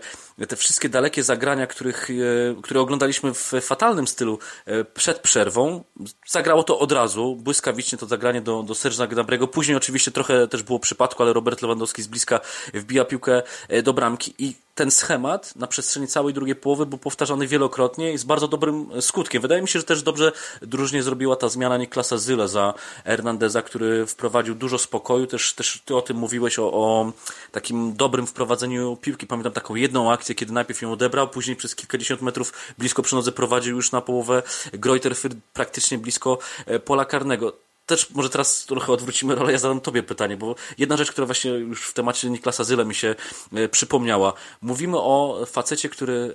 Te 0.48 0.56
wszystkie 0.56 0.88
dalekie 0.88 1.22
zagrania, 1.22 1.66
których, 1.66 2.10
e, 2.10 2.62
które 2.62 2.80
oglądaliśmy 2.80 3.34
w 3.34 3.52
fatalnym 3.60 4.06
stylu 4.06 4.38
e, 4.66 4.84
przed 4.84 5.18
przerwą, 5.18 5.84
zagrało 6.26 6.62
to 6.62 6.78
od 6.78 6.92
razu, 6.92 7.36
błyskawicznie 7.36 7.98
to 7.98 8.06
zagranie 8.06 8.40
do, 8.40 8.62
do 8.62 8.74
Serge'a 8.74 9.08
Gnabrego. 9.08 9.48
Później 9.48 9.76
oczywiście 9.76 10.10
trochę 10.10 10.48
też 10.48 10.62
było 10.62 10.78
przypadku, 10.78 11.22
ale 11.22 11.32
Robert 11.32 11.62
Lewandowski 11.62 12.02
z 12.02 12.06
bliska 12.06 12.40
wbija 12.74 13.04
piłkę 13.04 13.42
do 13.82 13.92
bramki 13.92 14.34
i 14.38 14.65
ten 14.76 14.90
schemat 14.90 15.56
na 15.56 15.66
przestrzeni 15.66 16.06
całej 16.06 16.34
drugiej 16.34 16.56
połowy 16.56 16.86
był 16.86 16.98
powtarzany 16.98 17.46
wielokrotnie 17.46 18.12
i 18.12 18.18
z 18.18 18.24
bardzo 18.24 18.48
dobrym 18.48 18.88
skutkiem. 19.00 19.42
Wydaje 19.42 19.62
mi 19.62 19.68
się, 19.68 19.78
że 19.78 19.84
też 19.84 20.02
dobrze 20.02 20.32
drużnie 20.62 21.02
zrobiła 21.02 21.36
ta 21.36 21.48
zmiana 21.48 21.76
Niklasa 21.76 22.16
Zyle 22.16 22.48
za 22.48 22.74
Hernandeza, 23.04 23.62
który 23.62 24.06
wprowadził 24.06 24.54
dużo 24.54 24.78
spokoju. 24.78 25.26
Też, 25.26 25.52
też 25.52 25.82
ty 25.84 25.96
o 25.96 26.02
tym 26.02 26.16
mówiłeś, 26.16 26.58
o, 26.58 26.72
o 26.72 27.12
takim 27.52 27.96
dobrym 27.96 28.26
wprowadzeniu 28.26 28.96
piłki. 28.96 29.26
Pamiętam 29.26 29.52
taką 29.52 29.74
jedną 29.74 30.12
akcję, 30.12 30.34
kiedy 30.34 30.52
najpierw 30.52 30.82
ją 30.82 30.92
odebrał, 30.92 31.28
później 31.28 31.56
przez 31.56 31.74
kilkadziesiąt 31.74 32.22
metrów 32.22 32.52
blisko 32.78 33.02
przy 33.02 33.14
nodze 33.14 33.32
prowadził 33.32 33.76
już 33.76 33.92
na 33.92 34.00
połowę 34.00 34.42
Greuter 34.72 35.14
praktycznie 35.52 35.98
blisko 35.98 36.38
e, 36.66 36.78
pola 36.78 37.04
karnego 37.04 37.65
też 37.86 38.10
może 38.10 38.30
teraz 38.30 38.66
trochę 38.66 38.92
odwrócimy 38.92 39.34
rolę, 39.34 39.52
ja 39.52 39.58
zadam 39.58 39.80
tobie 39.80 40.02
pytanie, 40.02 40.36
bo 40.36 40.54
jedna 40.78 40.96
rzecz, 40.96 41.12
która 41.12 41.26
właśnie 41.26 41.50
już 41.50 41.82
w 41.82 41.92
temacie 41.92 42.30
Niklasa 42.30 42.64
Zyle 42.64 42.84
mi 42.84 42.94
się 42.94 43.14
e, 43.54 43.68
przypomniała. 43.68 44.32
Mówimy 44.62 44.96
o 44.98 45.44
facecie, 45.46 45.88
który 45.88 46.34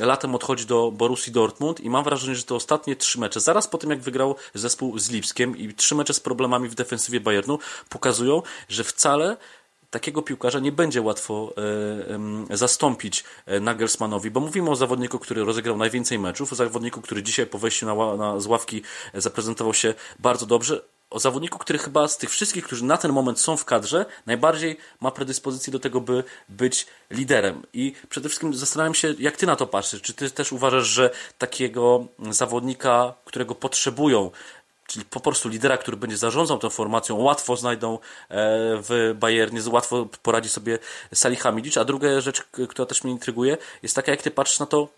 e, 0.00 0.06
latem 0.06 0.34
odchodzi 0.34 0.66
do 0.66 0.90
Borussii 0.90 1.32
Dortmund 1.32 1.80
i 1.80 1.90
mam 1.90 2.04
wrażenie, 2.04 2.34
że 2.34 2.42
to 2.42 2.56
ostatnie 2.56 2.96
trzy 2.96 3.20
mecze, 3.20 3.40
zaraz 3.40 3.68
po 3.68 3.78
tym 3.78 3.90
jak 3.90 4.00
wygrał 4.00 4.36
zespół 4.54 4.98
z 4.98 5.10
Lipskiem 5.10 5.58
i 5.58 5.74
trzy 5.74 5.94
mecze 5.94 6.14
z 6.14 6.20
problemami 6.20 6.68
w 6.68 6.74
defensywie 6.74 7.20
Bayernu 7.20 7.58
pokazują, 7.88 8.42
że 8.68 8.84
wcale 8.84 9.36
takiego 9.94 10.22
piłkarza 10.22 10.58
nie 10.58 10.72
będzie 10.72 11.02
łatwo 11.02 11.54
e, 12.50 12.56
zastąpić 12.56 13.24
e, 13.46 13.60
Nagelsmanowi, 13.60 14.30
bo 14.30 14.40
mówimy 14.40 14.70
o 14.70 14.76
zawodniku, 14.76 15.18
który 15.18 15.44
rozegrał 15.44 15.76
najwięcej 15.76 16.18
meczów, 16.18 16.52
o 16.52 16.56
zawodniku, 16.56 17.00
który 17.00 17.22
dzisiaj 17.22 17.46
po 17.46 17.58
wejściu 17.58 17.86
na, 17.86 18.16
na, 18.16 18.40
z 18.40 18.46
ławki 18.46 18.82
zaprezentował 19.14 19.74
się 19.74 19.94
bardzo 20.18 20.46
dobrze, 20.46 20.82
o 21.10 21.18
zawodniku, 21.18 21.58
który 21.58 21.78
chyba 21.78 22.08
z 22.08 22.18
tych 22.18 22.30
wszystkich, 22.30 22.64
którzy 22.64 22.84
na 22.84 22.96
ten 22.96 23.12
moment 23.12 23.40
są 23.40 23.56
w 23.56 23.64
kadrze, 23.64 24.06
najbardziej 24.26 24.76
ma 25.00 25.10
predyspozycję 25.10 25.72
do 25.72 25.78
tego, 25.78 26.00
by 26.00 26.24
być 26.48 26.86
liderem. 27.10 27.62
I 27.72 27.92
przede 28.08 28.28
wszystkim 28.28 28.54
zastanawiam 28.54 28.94
się, 28.94 29.14
jak 29.18 29.36
ty 29.36 29.46
na 29.46 29.56
to 29.56 29.66
patrzysz. 29.66 30.02
Czy 30.02 30.14
ty 30.14 30.30
też 30.30 30.52
uważasz, 30.52 30.86
że 30.86 31.10
takiego 31.38 32.06
zawodnika, 32.30 33.14
którego 33.24 33.54
potrzebują 33.54 34.30
czyli 34.86 35.04
po 35.04 35.20
prostu 35.20 35.48
lidera, 35.48 35.78
który 35.78 35.96
będzie 35.96 36.16
zarządzał 36.16 36.58
tą 36.58 36.70
formacją, 36.70 37.16
łatwo 37.16 37.56
znajdą 37.56 37.94
e, 37.94 37.98
w 38.76 39.14
Bayernie, 39.18 39.60
łatwo 39.70 40.08
poradzi 40.22 40.48
sobie 40.48 40.78
Salihamidzic, 41.14 41.76
a 41.76 41.84
druga 41.84 42.20
rzecz, 42.20 42.42
która 42.68 42.86
też 42.86 43.04
mnie 43.04 43.12
intryguje, 43.12 43.56
jest 43.82 43.94
taka, 43.94 44.10
jak 44.10 44.22
ty 44.22 44.30
patrzysz 44.30 44.58
na 44.58 44.66
to, 44.66 44.88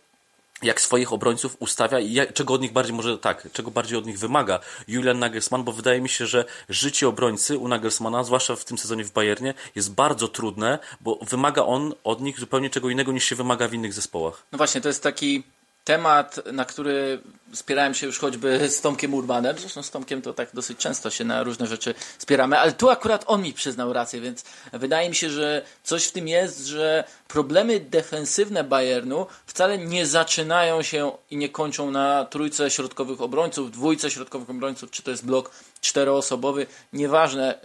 jak 0.62 0.80
swoich 0.80 1.12
obrońców 1.12 1.56
ustawia 1.58 2.00
i 2.00 2.12
jak, 2.12 2.32
czego 2.32 2.54
od 2.54 2.60
nich 2.60 2.72
bardziej 2.72 2.94
może 2.94 3.18
tak, 3.18 3.48
czego 3.52 3.70
bardziej 3.70 3.98
od 3.98 4.06
nich 4.06 4.18
wymaga 4.18 4.60
Julian 4.88 5.18
Nagelsmann, 5.18 5.64
bo 5.64 5.72
wydaje 5.72 6.00
mi 6.00 6.08
się, 6.08 6.26
że 6.26 6.44
życie 6.68 7.08
obrońcy 7.08 7.58
u 7.58 7.68
Nagelsmana, 7.68 8.24
zwłaszcza 8.24 8.56
w 8.56 8.64
tym 8.64 8.78
sezonie 8.78 9.04
w 9.04 9.12
Bayernie, 9.12 9.54
jest 9.74 9.94
bardzo 9.94 10.28
trudne, 10.28 10.78
bo 11.00 11.18
wymaga 11.22 11.62
on 11.62 11.94
od 12.04 12.20
nich 12.20 12.40
zupełnie 12.40 12.70
czego 12.70 12.90
innego 12.90 13.12
niż 13.12 13.24
się 13.24 13.36
wymaga 13.36 13.68
w 13.68 13.74
innych 13.74 13.92
zespołach. 13.92 14.46
No 14.52 14.58
właśnie, 14.58 14.80
to 14.80 14.88
jest 14.88 15.02
taki 15.02 15.42
temat, 15.86 16.40
na 16.52 16.64
który 16.64 17.20
spierałem 17.52 17.94
się 17.94 18.06
już 18.06 18.18
choćby 18.18 18.68
z 18.68 18.80
Tomkiem 18.80 19.14
Urbanem. 19.14 19.58
Zresztą 19.58 19.82
z 19.82 19.90
Tomkiem 19.90 20.22
to 20.22 20.32
tak 20.32 20.48
dosyć 20.54 20.78
często 20.78 21.10
się 21.10 21.24
na 21.24 21.42
różne 21.42 21.66
rzeczy 21.66 21.94
spieramy, 22.18 22.58
ale 22.58 22.72
tu 22.72 22.90
akurat 22.90 23.24
on 23.26 23.42
mi 23.42 23.52
przyznał 23.52 23.92
rację, 23.92 24.20
więc 24.20 24.44
wydaje 24.72 25.08
mi 25.08 25.14
się, 25.14 25.30
że 25.30 25.62
coś 25.82 26.04
w 26.04 26.12
tym 26.12 26.28
jest, 26.28 26.66
że 26.66 27.04
problemy 27.28 27.80
defensywne 27.80 28.64
Bayernu 28.64 29.26
wcale 29.46 29.78
nie 29.78 30.06
zaczynają 30.06 30.82
się 30.82 31.12
i 31.30 31.36
nie 31.36 31.48
kończą 31.48 31.90
na 31.90 32.24
trójce 32.24 32.70
środkowych 32.70 33.20
obrońców, 33.20 33.70
dwójce 33.70 34.10
środkowych 34.10 34.50
obrońców, 34.50 34.90
czy 34.90 35.02
to 35.02 35.10
jest 35.10 35.26
blok 35.26 35.50
czteroosobowy, 35.80 36.66
nieważne. 36.92 37.58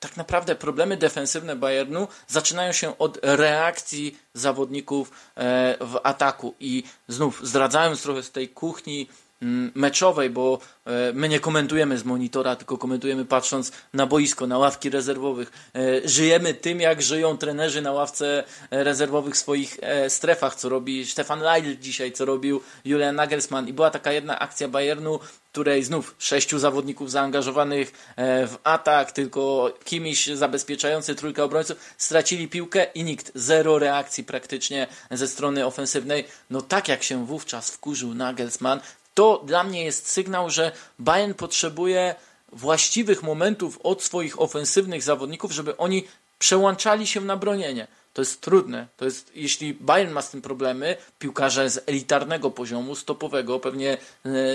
Tak 0.00 0.16
naprawdę 0.16 0.54
problemy 0.54 0.96
defensywne 0.96 1.56
Bayernu 1.56 2.08
zaczynają 2.28 2.72
się 2.72 2.98
od 2.98 3.18
reakcji 3.22 4.18
zawodników 4.34 5.10
e, 5.36 5.76
w 5.80 6.00
ataku 6.02 6.54
i 6.60 6.84
znów 7.08 7.40
zdradzając 7.42 8.02
trochę 8.02 8.22
z 8.22 8.30
tej 8.32 8.48
kuchni 8.48 9.08
mm, 9.42 9.72
meczowej, 9.74 10.30
bo 10.30 10.58
e, 10.84 11.12
my 11.12 11.28
nie 11.28 11.40
komentujemy 11.40 11.98
z 11.98 12.04
monitora, 12.04 12.56
tylko 12.56 12.78
komentujemy 12.78 13.24
patrząc 13.24 13.72
na 13.94 14.06
boisko, 14.06 14.46
na 14.46 14.58
ławki 14.58 14.90
rezerwowych. 14.90 15.70
E, 15.74 16.08
żyjemy 16.08 16.54
tym, 16.54 16.80
jak 16.80 17.02
żyją 17.02 17.38
trenerzy 17.38 17.82
na 17.82 17.92
ławce 17.92 18.44
rezerwowych 18.70 19.34
w 19.34 19.38
swoich 19.38 19.78
strefach, 20.08 20.54
co 20.54 20.68
robi 20.68 21.06
Stefan 21.06 21.40
Leidl 21.40 21.80
dzisiaj, 21.80 22.12
co 22.12 22.24
robił 22.24 22.60
Julian 22.84 23.16
Nagelsmann 23.16 23.68
i 23.68 23.72
była 23.72 23.90
taka 23.90 24.12
jedna 24.12 24.38
akcja 24.38 24.68
Bayernu, 24.68 25.20
której 25.56 25.84
znów 25.84 26.14
sześciu 26.18 26.58
zawodników 26.58 27.10
zaangażowanych 27.10 27.92
e, 28.16 28.46
w 28.46 28.56
atak, 28.64 29.12
tylko 29.12 29.72
kimś 29.84 30.26
zabezpieczający 30.26 31.14
trójkę 31.14 31.44
obrońców, 31.44 31.78
stracili 31.98 32.48
piłkę 32.48 32.86
i 32.94 33.04
nikt, 33.04 33.32
zero 33.34 33.78
reakcji 33.78 34.24
praktycznie 34.24 34.86
ze 35.10 35.28
strony 35.28 35.66
ofensywnej. 35.66 36.24
No 36.50 36.62
tak 36.62 36.88
jak 36.88 37.02
się 37.02 37.26
wówczas 37.26 37.70
wkurzył 37.70 38.14
Nagelsmann, 38.14 38.80
to 39.14 39.42
dla 39.46 39.64
mnie 39.64 39.84
jest 39.84 40.08
sygnał, 40.08 40.50
że 40.50 40.72
Bayern 40.98 41.34
potrzebuje 41.34 42.14
właściwych 42.52 43.22
momentów 43.22 43.78
od 43.82 44.02
swoich 44.02 44.40
ofensywnych 44.40 45.02
zawodników, 45.02 45.52
żeby 45.52 45.76
oni 45.76 46.04
przełączali 46.38 47.06
się 47.06 47.20
na 47.20 47.36
bronienie. 47.36 47.86
To 48.12 48.22
jest 48.22 48.40
trudne. 48.40 48.86
To 48.96 49.04
jest, 49.04 49.30
jeśli 49.34 49.74
Bayern 49.74 50.12
ma 50.12 50.22
z 50.22 50.30
tym 50.30 50.42
problemy, 50.42 50.96
piłkarze 51.18 51.70
z 51.70 51.82
elitarnego 51.86 52.50
poziomu, 52.50 52.94
stopowego, 52.94 53.60
pewnie 53.60 53.92
e, 53.92 53.98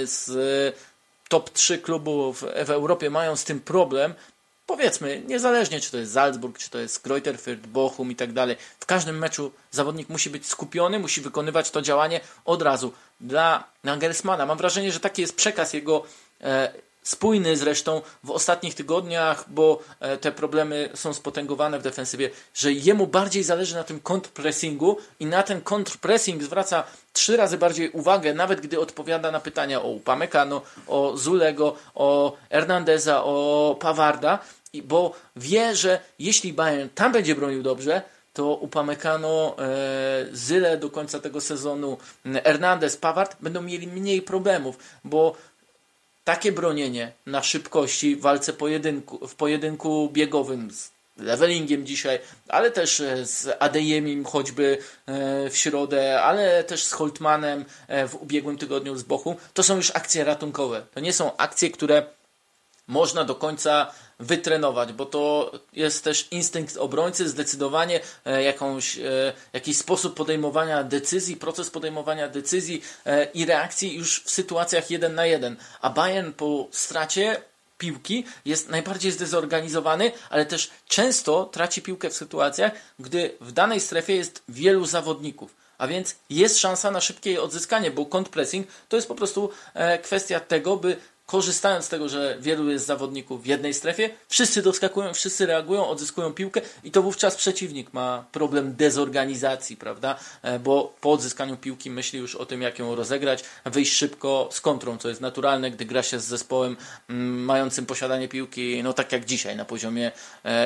z 0.08 0.75
top 1.32 1.50
3 1.50 1.78
klubów 1.78 2.44
w 2.66 2.70
Europie 2.70 3.10
mają 3.10 3.36
z 3.36 3.44
tym 3.44 3.60
problem, 3.60 4.14
powiedzmy, 4.66 5.22
niezależnie 5.28 5.80
czy 5.80 5.92
to 5.92 5.98
jest 5.98 6.14
Salzburg, 6.14 6.58
czy 6.58 6.70
to 6.70 6.80
jest 6.80 7.04
Greuther 7.04 7.36
Fürth, 7.36 7.68
Bochum 7.68 8.12
i 8.12 8.16
tak 8.16 8.34
dalej, 8.34 8.56
w 8.80 8.86
każdym 8.86 9.18
meczu 9.18 9.52
zawodnik 9.72 10.10
musi 10.10 10.30
być 10.30 10.46
skupiony, 10.48 11.00
musi 11.00 11.22
wykonywać 11.22 11.72
to 11.72 11.82
działanie 11.82 12.20
od 12.46 12.62
razu. 12.62 12.94
Dla 13.22 13.64
Nagelsmana 13.84 14.46
mam 14.46 14.58
wrażenie, 14.58 14.92
że 14.92 15.00
taki 15.00 15.22
jest 15.22 15.36
przekaz 15.36 15.74
jego 15.74 16.04
e, 16.42 16.74
spójny 17.03 17.58
zresztą 17.58 18.01
w 18.24 18.31
ostatnich 18.31 18.75
tygodniach, 18.75 19.46
bo 19.48 19.79
e, 20.00 20.17
te 20.17 20.31
problemy 20.31 20.89
są 20.93 21.13
spotęgowane 21.13 21.79
w 21.79 21.84
defensywie, 21.84 22.29
że 22.53 22.74
jemu 22.74 23.08
bardziej 23.08 23.43
zależy 23.43 23.75
na 23.75 23.84
tym 23.84 24.00
kontrpressingu 24.00 24.98
i 25.20 25.25
na 25.25 25.43
ten 25.43 25.62
kontrpressing 25.62 26.43
zwraca 26.43 26.84
trzy 27.13 27.38
razy 27.38 27.58
bardziej 27.58 27.89
uwagę, 27.89 28.34
nawet 28.34 28.62
gdy 28.62 28.79
odpowiada 28.79 29.31
na 29.31 29.39
pytania 29.39 29.81
o 29.81 29.88
Upamecano, 29.88 30.62
o 30.88 31.17
Zulego, 31.17 31.75
o 31.96 32.38
Hernandeza, 32.50 33.24
o 33.24 33.77
Pawarda, 33.79 34.39
bo 34.84 35.13
wie, 35.36 35.75
że 35.75 36.00
jeśli 36.20 36.53
Bayern 36.53 36.89
tam 36.96 37.12
będzie 37.12 37.36
bronił 37.36 37.63
dobrze, 37.63 38.01
to 38.34 38.55
Upamecano, 38.55 39.55
e, 39.60 40.25
Zyle 40.31 40.77
do 40.77 40.89
końca 40.89 41.20
tego 41.20 41.41
sezonu, 41.41 41.97
Hernandez, 42.43 42.97
Paward 42.97 43.38
będą 43.41 43.62
mieli 43.62 43.88
mniej 43.88 44.21
problemów, 44.21 44.78
bo 45.04 45.36
takie 46.23 46.51
bronienie 46.51 47.12
na 47.25 47.43
szybkości 47.43 48.15
w 48.15 48.21
walce 48.21 48.53
pojedynku, 48.53 49.27
w 49.27 49.36
pojedynku 49.36 50.10
biegowym 50.13 50.71
z 50.71 50.91
levelingiem 51.17 51.86
dzisiaj, 51.86 52.19
ale 52.47 52.71
też 52.71 52.99
e, 52.99 53.25
z 53.25 53.57
Adeyemim 53.60 54.25
choćby 54.25 54.77
e, 55.05 55.49
w 55.49 55.57
środę, 55.57 56.21
ale 56.21 56.63
też 56.63 56.84
z 56.84 56.91
Holtmanem 56.91 57.65
e, 57.88 58.07
w 58.07 58.15
ubiegłym 58.15 58.57
tygodniu 58.57 58.95
z 58.95 59.03
Bochum, 59.03 59.36
to 59.53 59.63
są 59.63 59.75
już 59.75 59.91
akcje 59.91 60.23
ratunkowe. 60.23 60.86
To 60.93 60.99
nie 60.99 61.13
są 61.13 61.38
akcje, 61.38 61.71
które 61.71 62.05
można 62.88 63.24
do 63.24 63.36
końca 63.36 63.91
wytrenować, 64.22 64.94
bo 64.94 65.06
to 65.06 65.52
jest 65.74 66.04
też 66.04 66.28
instynkt 66.32 66.78
obrońcy, 66.78 67.30
zdecydowanie 67.30 68.00
e, 68.26 68.44
jakąś, 68.44 68.98
e, 68.98 69.34
jakiś 69.54 69.78
sposób 69.78 70.15
podejmowania 70.15 70.84
decyzji, 70.84 71.36
proces 71.36 71.70
podejmowania 71.70 72.28
decyzji 72.28 72.82
e, 73.06 73.26
i 73.26 73.46
reakcji 73.46 73.96
już 73.96 74.24
w 74.24 74.32
sytuacjach 74.32 74.91
jeden 74.91 75.15
na 75.15 75.26
jeden. 75.26 75.56
A 75.82 75.89
Bayern 75.89 76.32
po 76.32 76.67
stracie 76.72 77.41
piłki 77.78 78.26
jest 78.46 78.70
najbardziej 78.70 79.12
zdezorganizowany, 79.12 80.12
ale 80.30 80.46
też 80.46 80.72
często 80.88 81.46
traci 81.46 81.82
piłkę 81.82 82.10
w 82.10 82.13
sytuacjach, 82.13 82.72
gdy 83.00 83.38
w 83.41 83.52
danej 83.52 83.80
strefie 83.80 84.15
jest 84.15 84.44
wielu 84.50 84.86
zawodników. 84.86 85.56
A 85.78 85.88
więc 85.88 86.15
jest 86.30 86.60
szansa 86.60 86.91
na 86.91 87.02
szybkie 87.02 87.41
odzyskanie, 87.41 87.91
bo 87.91 88.06
kontrpressing 88.06 88.67
to 88.89 88.96
jest 88.96 89.08
po 89.08 89.15
prostu 89.15 89.50
kwestia 90.02 90.39
tego, 90.39 90.78
by 90.78 90.98
korzystając 91.32 91.86
z 91.86 91.89
tego, 91.89 92.10
że 92.10 92.38
wielu 92.39 92.72
jest 92.72 92.86
zawodników 92.86 93.44
w 93.44 93.46
jednej 93.46 93.74
strefie, 93.74 94.10
wszyscy 94.28 94.62
doskakują, 94.62 95.13
wszyscy 95.13 95.46
reagują, 95.46 95.88
odzyskują 95.88 96.34
piłkę 96.34 96.62
i 96.84 96.91
to 96.91 97.02
wówczas 97.02 97.36
przeciwnik 97.36 97.94
ma 97.94 98.26
problem 98.32 98.76
dezorganizacji, 98.76 99.78
prawda? 99.78 100.15
E, 100.41 100.60
bo 100.60 100.96
po 101.02 101.12
odzyskaniu 101.12 101.58
piłki 101.58 101.91
myśli 101.91 102.20
już 102.20 102.36
o 102.36 102.46
tym, 102.46 102.62
jak 102.62 102.80
ją 102.80 102.96
rozegrać, 102.96 103.44
wyjść 103.65 103.94
szybko 103.94 104.50
z 104.52 104.62
kontrą, 104.62 104.98
co 104.98 105.10
jest 105.10 105.22
naturalne, 105.22 105.72
gdy 105.72 105.86
gra 105.86 106.04
się 106.04 106.20
z 106.20 106.26
zespołem 106.26 106.78
mm, 107.10 107.44
mającym 107.46 107.86
posiadanie 107.86 108.28
piłki, 108.28 108.84
no 108.84 108.94
tak 108.94 109.12
jak 109.12 109.26
dzisiaj, 109.26 109.56
na 109.56 109.65
poziomie 109.65 110.12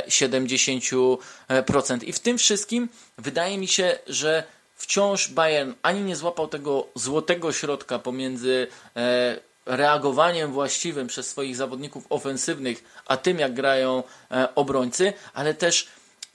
70%. 0.07 1.17
E, 1.49 2.05
I 2.05 2.13
w 2.13 2.19
tym 2.19 2.37
wszystkim 2.37 2.89
wydaje 3.17 3.57
mi 3.57 3.67
się, 3.67 3.99
że 4.07 4.43
wciąż 4.75 5.27
Bayern 5.27 5.73
ani 5.81 6.01
nie 6.01 6.15
złapał 6.15 6.47
tego 6.47 6.87
złotego 6.95 7.53
środka 7.53 7.99
pomiędzy 7.99 8.67
e, 8.95 9.39
reagowaniem 9.65 10.51
właściwym 10.51 11.07
przez 11.07 11.29
swoich 11.29 11.55
zawodników 11.55 12.05
ofensywnych, 12.09 13.01
a 13.05 13.17
tym 13.17 13.39
jak 13.39 13.53
grają 13.53 14.03
e, 14.31 14.55
obrońcy, 14.55 15.13
ale 15.33 15.53
też 15.53 15.87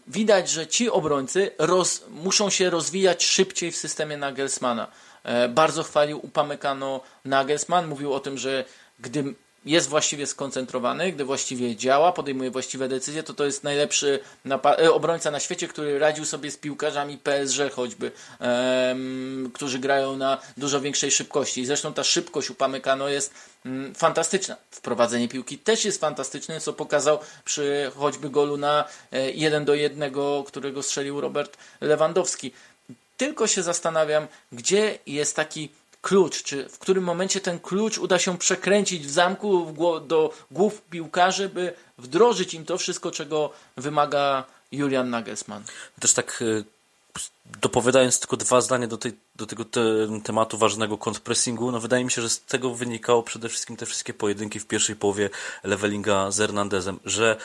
widać, 0.06 0.50
że 0.50 0.66
ci 0.66 0.90
obrońcy 0.90 1.50
roz, 1.58 2.04
muszą 2.08 2.50
się 2.50 2.70
rozwijać 2.70 3.24
szybciej 3.24 3.72
w 3.72 3.76
systemie 3.76 4.16
Nagelsmana. 4.16 4.86
E, 5.24 5.48
bardzo 5.48 5.82
chwalił 5.82 6.20
Upamecano 6.22 7.00
Nagelsmann, 7.24 7.86
mówił 7.86 8.12
o 8.12 8.20
tym, 8.20 8.38
że 8.38 8.64
gdy 8.98 9.34
jest 9.64 9.88
właściwie 9.88 10.26
skoncentrowany, 10.26 11.12
gdy 11.12 11.24
właściwie 11.24 11.76
działa, 11.76 12.12
podejmuje 12.12 12.50
właściwe 12.50 12.88
decyzje, 12.88 13.22
to 13.22 13.34
to 13.34 13.44
jest 13.44 13.64
najlepszy 13.64 14.20
e, 14.64 14.92
obrońca 14.92 15.30
na 15.30 15.40
świecie, 15.40 15.68
który 15.68 15.98
radził 15.98 16.24
sobie 16.24 16.50
z 16.50 16.56
piłkarzami 16.56 17.18
PSG 17.18 17.72
choćby, 17.74 18.12
um, 18.40 19.50
którzy 19.54 19.78
grają 19.78 20.16
na 20.16 20.38
dużo 20.56 20.80
większej 20.80 21.10
szybkości. 21.10 21.60
I 21.60 21.66
zresztą 21.66 21.92
ta 21.92 22.04
szybkość 22.04 22.50
u 22.50 22.54
Pamykano 22.54 23.08
jest 23.08 23.34
um, 23.64 23.94
fantastyczna. 23.94 24.56
Wprowadzenie 24.70 25.28
piłki 25.28 25.58
też 25.58 25.84
jest 25.84 26.00
fantastyczne, 26.00 26.60
co 26.60 26.72
pokazał 26.72 27.18
przy 27.44 27.92
choćby 27.96 28.30
golu 28.30 28.56
na 28.56 28.84
e, 29.12 29.30
1 29.30 29.64
do 29.64 29.74
1, 29.74 30.12
którego 30.46 30.82
strzelił 30.82 31.20
Robert 31.20 31.56
Lewandowski. 31.80 32.52
Tylko 33.16 33.46
się 33.46 33.62
zastanawiam, 33.62 34.26
gdzie 34.52 34.98
jest 35.06 35.36
taki 35.36 35.68
klucz, 36.02 36.42
czy 36.42 36.68
w 36.68 36.78
którym 36.78 37.04
momencie 37.04 37.40
ten 37.40 37.58
klucz 37.58 37.98
uda 37.98 38.18
się 38.18 38.38
przekręcić 38.38 39.06
w 39.06 39.10
zamku 39.10 39.74
do 40.06 40.32
głów 40.50 40.82
piłkarzy, 40.82 41.48
by 41.48 41.72
wdrożyć 41.98 42.54
im 42.54 42.64
to 42.64 42.78
wszystko, 42.78 43.10
czego 43.10 43.50
wymaga 43.76 44.44
Julian 44.72 45.10
Nagelsmann. 45.10 45.64
Też 46.00 46.12
tak 46.12 46.42
e, 46.42 46.62
dopowiadając 47.60 48.20
tylko 48.20 48.36
dwa 48.36 48.60
zdania 48.60 48.86
do, 48.86 48.98
tej, 48.98 49.12
do 49.36 49.46
tego 49.46 49.64
te, 49.64 49.80
tematu 50.24 50.58
ważnego 50.58 50.98
kontrpressingu, 50.98 51.72
no 51.72 51.80
wydaje 51.80 52.04
mi 52.04 52.10
się, 52.10 52.22
że 52.22 52.30
z 52.30 52.40
tego 52.40 52.74
wynikało 52.74 53.22
przede 53.22 53.48
wszystkim 53.48 53.76
te 53.76 53.86
wszystkie 53.86 54.14
pojedynki 54.14 54.60
w 54.60 54.66
pierwszej 54.66 54.96
połowie 54.96 55.30
levelinga 55.64 56.30
z 56.30 56.38
Hernandezem, 56.38 57.00
że 57.04 57.36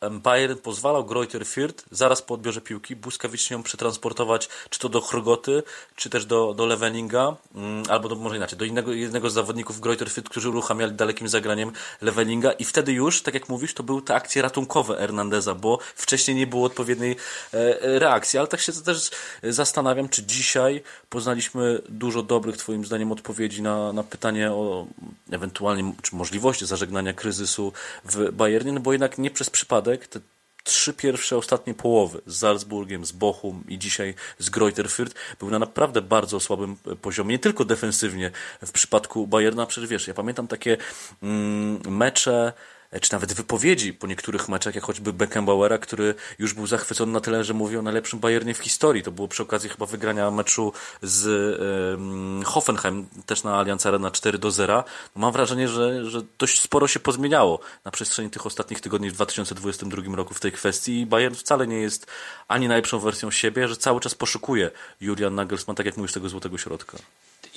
Bayern 0.00 0.58
pozwalał 0.58 1.04
Greuther 1.04 1.42
Fürth 1.42 1.84
zaraz 1.90 2.22
po 2.22 2.34
odbiorze 2.34 2.60
piłki 2.60 2.96
błyskawicznie 2.96 3.56
ją 3.56 3.62
przetransportować 3.62 4.48
czy 4.70 4.78
to 4.78 4.88
do 4.88 5.00
Chrogoty, 5.00 5.62
czy 5.96 6.10
też 6.10 6.26
do, 6.26 6.54
do 6.54 6.66
Levelinga, 6.66 7.36
mm, 7.54 7.82
albo 7.88 8.08
do, 8.08 8.14
może 8.14 8.36
inaczej, 8.36 8.58
do 8.58 8.64
innego, 8.64 8.92
jednego 8.92 9.30
z 9.30 9.32
zawodników 9.32 9.80
Greuther 9.80 10.08
Fürth, 10.08 10.28
którzy 10.30 10.48
uruchamiali 10.48 10.92
dalekim 10.92 11.28
zagraniem 11.28 11.72
Levelinga 12.00 12.52
i 12.52 12.64
wtedy 12.64 12.92
już, 12.92 13.22
tak 13.22 13.34
jak 13.34 13.48
mówisz, 13.48 13.74
to 13.74 13.82
były 13.82 14.02
te 14.02 14.14
akcje 14.14 14.42
ratunkowe 14.42 14.96
Hernandeza, 14.96 15.54
bo 15.54 15.78
wcześniej 15.96 16.36
nie 16.36 16.46
było 16.46 16.66
odpowiedniej 16.66 17.16
e, 17.54 17.82
e 17.82 17.98
reakcji, 17.98 18.38
ale 18.38 18.48
tak 18.48 18.60
się 18.60 18.72
też 18.72 19.10
zastanawiam, 19.42 20.08
czy 20.08 20.22
dzisiaj 20.22 20.82
poznaliśmy 21.10 21.82
dużo 21.88 22.22
dobrych, 22.22 22.56
twoim 22.56 22.84
zdaniem, 22.84 23.12
odpowiedzi 23.12 23.62
na, 23.62 23.92
na 23.92 24.02
pytanie 24.02 24.52
o 24.52 24.86
ewentualnie, 25.30 25.92
czy 26.02 26.16
możliwości 26.16 26.66
zażegnania 26.66 27.12
kryzysu 27.12 27.72
w 28.04 28.32
Bayernie, 28.32 28.72
no 28.72 28.80
bo 28.80 28.92
jednak 28.92 29.18
nie 29.18 29.30
przez 29.30 29.50
przypadek 29.50 29.87
te 29.96 30.20
trzy 30.64 30.94
pierwsze, 30.94 31.36
ostatnie 31.36 31.74
połowy 31.74 32.20
z 32.26 32.38
Salzburgiem, 32.38 33.04
z 33.04 33.12
Bochum 33.12 33.64
i 33.68 33.78
dzisiaj 33.78 34.14
z 34.38 34.50
Greuther 34.50 34.86
Fürth 34.86 35.14
były 35.38 35.50
na 35.50 35.58
naprawdę 35.58 36.02
bardzo 36.02 36.40
słabym 36.40 36.76
poziomie, 37.02 37.32
nie 37.32 37.38
tylko 37.38 37.64
defensywnie 37.64 38.30
w 38.62 38.72
przypadku 38.72 39.26
Bayerna, 39.26 39.66
przecież 39.66 39.90
wiesz, 39.90 40.08
ja 40.08 40.14
pamiętam 40.14 40.48
takie 40.48 40.76
mm, 41.22 41.80
mecze 41.86 42.52
E, 42.52 42.77
czy 43.00 43.12
nawet 43.12 43.32
wypowiedzi 43.32 43.92
po 43.92 44.06
niektórych 44.06 44.48
meczach, 44.48 44.74
jak 44.74 44.84
choćby 44.84 45.12
Beckenbauera, 45.12 45.78
który 45.78 46.14
już 46.38 46.54
był 46.54 46.66
zachwycony 46.66 47.12
na 47.12 47.20
tyle, 47.20 47.44
że 47.44 47.54
mówił 47.54 47.78
o 47.78 47.82
najlepszym 47.82 48.18
Bayernie 48.18 48.54
w 48.54 48.58
historii. 48.58 49.02
To 49.02 49.10
było 49.10 49.28
przy 49.28 49.42
okazji 49.42 49.70
chyba 49.70 49.86
wygrania 49.86 50.30
meczu 50.30 50.72
z 51.02 51.26
Hoffenheim, 52.46 53.06
też 53.26 53.42
na 53.44 53.56
Allianz 53.56 53.86
Arena 53.86 54.10
4 54.10 54.38
do 54.38 54.50
0. 54.50 54.84
No, 55.16 55.20
mam 55.20 55.32
wrażenie, 55.32 55.68
że, 55.68 56.10
że 56.10 56.22
dość 56.38 56.60
sporo 56.60 56.88
się 56.88 57.00
pozmieniało 57.00 57.60
na 57.84 57.90
przestrzeni 57.90 58.30
tych 58.30 58.46
ostatnich 58.46 58.80
tygodni 58.80 59.10
w 59.10 59.14
2022 59.14 60.16
roku 60.16 60.34
w 60.34 60.40
tej 60.40 60.52
kwestii 60.52 61.00
i 61.00 61.06
Bayern 61.06 61.34
wcale 61.34 61.66
nie 61.66 61.78
jest 61.78 62.06
ani 62.48 62.68
najlepszą 62.68 62.98
wersją 62.98 63.30
siebie, 63.30 63.68
że 63.68 63.76
cały 63.76 64.00
czas 64.00 64.14
poszukuje 64.14 64.70
Julian 65.00 65.34
Nagelsmann, 65.34 65.76
tak 65.76 65.86
jak 65.86 65.96
mówisz, 65.96 66.12
tego 66.12 66.28
złotego 66.28 66.58
środka. 66.58 66.98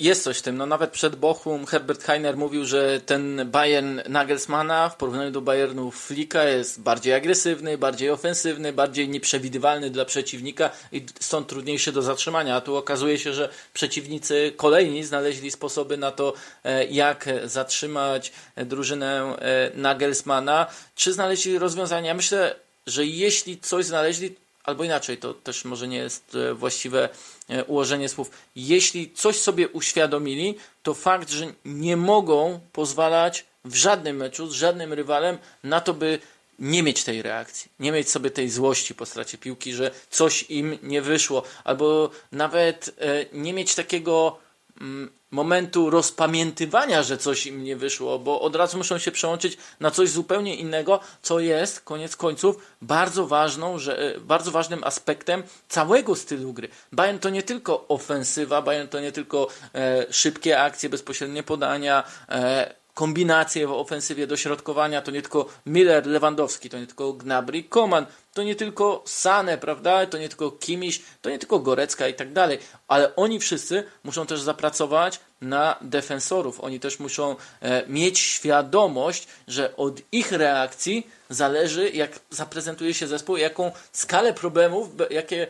Jest 0.00 0.22
coś 0.22 0.38
w 0.38 0.42
tym. 0.42 0.56
No 0.56 0.66
nawet 0.66 0.90
przed 0.90 1.16
Bochum 1.16 1.66
Herbert 1.66 2.02
Heiner 2.02 2.36
mówił, 2.36 2.64
że 2.64 3.00
ten 3.00 3.50
Bayern 3.50 4.00
Nagelsmana 4.08 4.88
w 4.88 4.96
porównaniu 4.96 5.30
do 5.30 5.40
Bayernu 5.40 5.90
Flika 5.90 6.44
jest 6.44 6.80
bardziej 6.80 7.14
agresywny, 7.14 7.78
bardziej 7.78 8.10
ofensywny, 8.10 8.72
bardziej 8.72 9.08
nieprzewidywalny 9.08 9.90
dla 9.90 10.04
przeciwnika 10.04 10.70
i 10.92 11.06
stąd 11.20 11.48
trudniejszy 11.48 11.92
do 11.92 12.02
zatrzymania. 12.02 12.56
A 12.56 12.60
tu 12.60 12.76
okazuje 12.76 13.18
się, 13.18 13.32
że 13.32 13.48
przeciwnicy 13.74 14.52
kolejni 14.56 15.04
znaleźli 15.04 15.50
sposoby 15.50 15.96
na 15.96 16.10
to, 16.10 16.34
e, 16.64 16.84
jak 16.84 17.28
zatrzymać 17.44 18.32
drużynę 18.56 19.36
e, 19.38 19.70
Nagelsmana. 19.74 20.66
Czy 20.94 21.12
znaleźli 21.12 21.58
rozwiązania? 21.58 22.14
Myślę, 22.14 22.54
że 22.86 23.06
jeśli 23.06 23.58
coś 23.58 23.84
znaleźli, 23.84 24.34
albo 24.64 24.84
inaczej, 24.84 25.18
to 25.18 25.34
też 25.34 25.64
może 25.64 25.88
nie 25.88 25.96
jest 25.96 26.34
e, 26.34 26.54
właściwe 26.54 27.08
e, 27.48 27.64
ułożenie 27.64 28.08
słów. 28.08 28.30
Jeśli 28.56 29.12
coś 29.12 29.36
sobie 29.36 29.68
uświadomili, 29.68 30.54
to 30.82 30.94
fakt, 30.94 31.30
że 31.30 31.52
nie 31.64 31.96
mogą 31.96 32.60
pozwalać 32.72 33.44
w 33.64 33.74
żadnym 33.74 34.16
meczu 34.16 34.46
z 34.46 34.52
żadnym 34.52 34.92
rywalem 34.92 35.38
na 35.64 35.80
to, 35.80 35.94
by 35.94 36.18
nie 36.58 36.82
mieć 36.82 37.04
tej 37.04 37.22
reakcji, 37.22 37.70
nie 37.80 37.92
mieć 37.92 38.10
sobie 38.10 38.30
tej 38.30 38.50
złości 38.50 38.94
po 38.94 39.06
stracie 39.06 39.38
piłki, 39.38 39.72
że 39.72 39.90
coś 40.10 40.42
im 40.50 40.78
nie 40.82 41.02
wyszło, 41.02 41.42
albo 41.64 42.10
nawet 42.32 42.94
e, 42.98 43.26
nie 43.32 43.52
mieć 43.52 43.74
takiego 43.74 44.38
mm, 44.80 45.10
momentu 45.32 45.90
rozpamiętywania, 45.90 47.02
że 47.02 47.18
coś 47.18 47.46
im 47.46 47.64
nie 47.64 47.76
wyszło, 47.76 48.18
bo 48.18 48.40
od 48.40 48.56
razu 48.56 48.78
muszą 48.78 48.98
się 48.98 49.10
przełączyć 49.10 49.56
na 49.80 49.90
coś 49.90 50.10
zupełnie 50.10 50.56
innego, 50.56 51.00
co 51.22 51.40
jest 51.40 51.80
koniec 51.80 52.16
końców 52.16 52.56
bardzo 52.82 53.26
ważną, 53.26 53.78
że, 53.78 53.98
e, 53.98 54.20
bardzo 54.20 54.50
ważnym 54.50 54.84
aspektem 54.84 55.42
całego 55.68 56.16
stylu 56.16 56.52
gry. 56.52 56.68
Bayern 56.92 57.18
to 57.18 57.30
nie 57.30 57.42
tylko 57.42 57.88
ofensywa, 57.88 58.62
Bayern 58.62 58.88
to 58.88 59.00
nie 59.00 59.12
tylko 59.12 59.48
e, 59.74 60.06
szybkie 60.12 60.62
akcje, 60.62 60.88
bezpośrednie 60.88 61.42
podania, 61.42 62.04
e, 62.28 62.81
kombinacje 62.94 63.66
w 63.66 63.72
ofensywie 63.72 64.26
dośrodkowania, 64.26 65.02
to 65.02 65.10
nie 65.10 65.22
tylko 65.22 65.46
Miller, 65.66 66.06
Lewandowski, 66.06 66.70
to 66.70 66.78
nie 66.78 66.86
tylko 66.86 67.12
Gnabry, 67.12 67.64
Koman, 67.64 68.06
to 68.34 68.42
nie 68.42 68.56
tylko 68.56 69.02
Sane, 69.06 69.58
prawda, 69.58 70.06
to 70.06 70.18
nie 70.18 70.28
tylko 70.28 70.50
Kimiś, 70.50 71.02
to 71.22 71.30
nie 71.30 71.38
tylko 71.38 71.58
Gorecka 71.58 72.08
i 72.08 72.14
tak 72.14 72.32
dalej, 72.32 72.58
ale 72.88 73.16
oni 73.16 73.40
wszyscy 73.40 73.84
muszą 74.04 74.26
też 74.26 74.40
zapracować 74.40 75.20
na 75.40 75.76
defensorów. 75.80 76.60
Oni 76.60 76.80
też 76.80 76.98
muszą 76.98 77.36
e, 77.60 77.86
mieć 77.88 78.18
świadomość, 78.18 79.28
że 79.48 79.76
od 79.76 80.00
ich 80.12 80.32
reakcji 80.32 81.06
zależy, 81.30 81.90
jak 81.90 82.20
zaprezentuje 82.30 82.94
się 82.94 83.06
zespół, 83.06 83.36
jaką 83.36 83.72
skalę 83.92 84.34
problemów, 84.34 84.88
jakie 85.10 85.46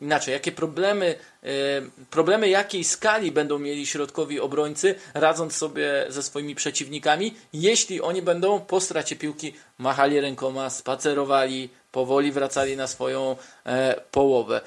inaczej, 0.00 0.32
jakie 0.32 0.52
problemy, 0.52 1.14
e, 1.42 1.48
problemy 2.10 2.48
jakiej 2.48 2.84
skali 2.84 3.32
będą 3.32 3.58
mieli 3.58 3.86
środkowi 3.86 4.40
obrońcy, 4.40 4.94
radząc 5.14 5.56
sobie 5.56 6.06
ze 6.08 6.22
swoimi 6.22 6.54
przeciwnikami, 6.54 7.34
jeśli 7.52 8.00
oni 8.00 8.22
będą 8.22 8.60
po 8.60 8.80
stracie 8.80 9.16
piłki 9.16 9.54
machali 9.78 10.20
rękoma, 10.20 10.70
spacerowali, 10.70 11.68
powoli 11.92 12.32
wracali 12.32 12.76
na 12.76 12.86
swoją 12.86 13.36
e, 13.66 14.00
połowę. 14.10 14.60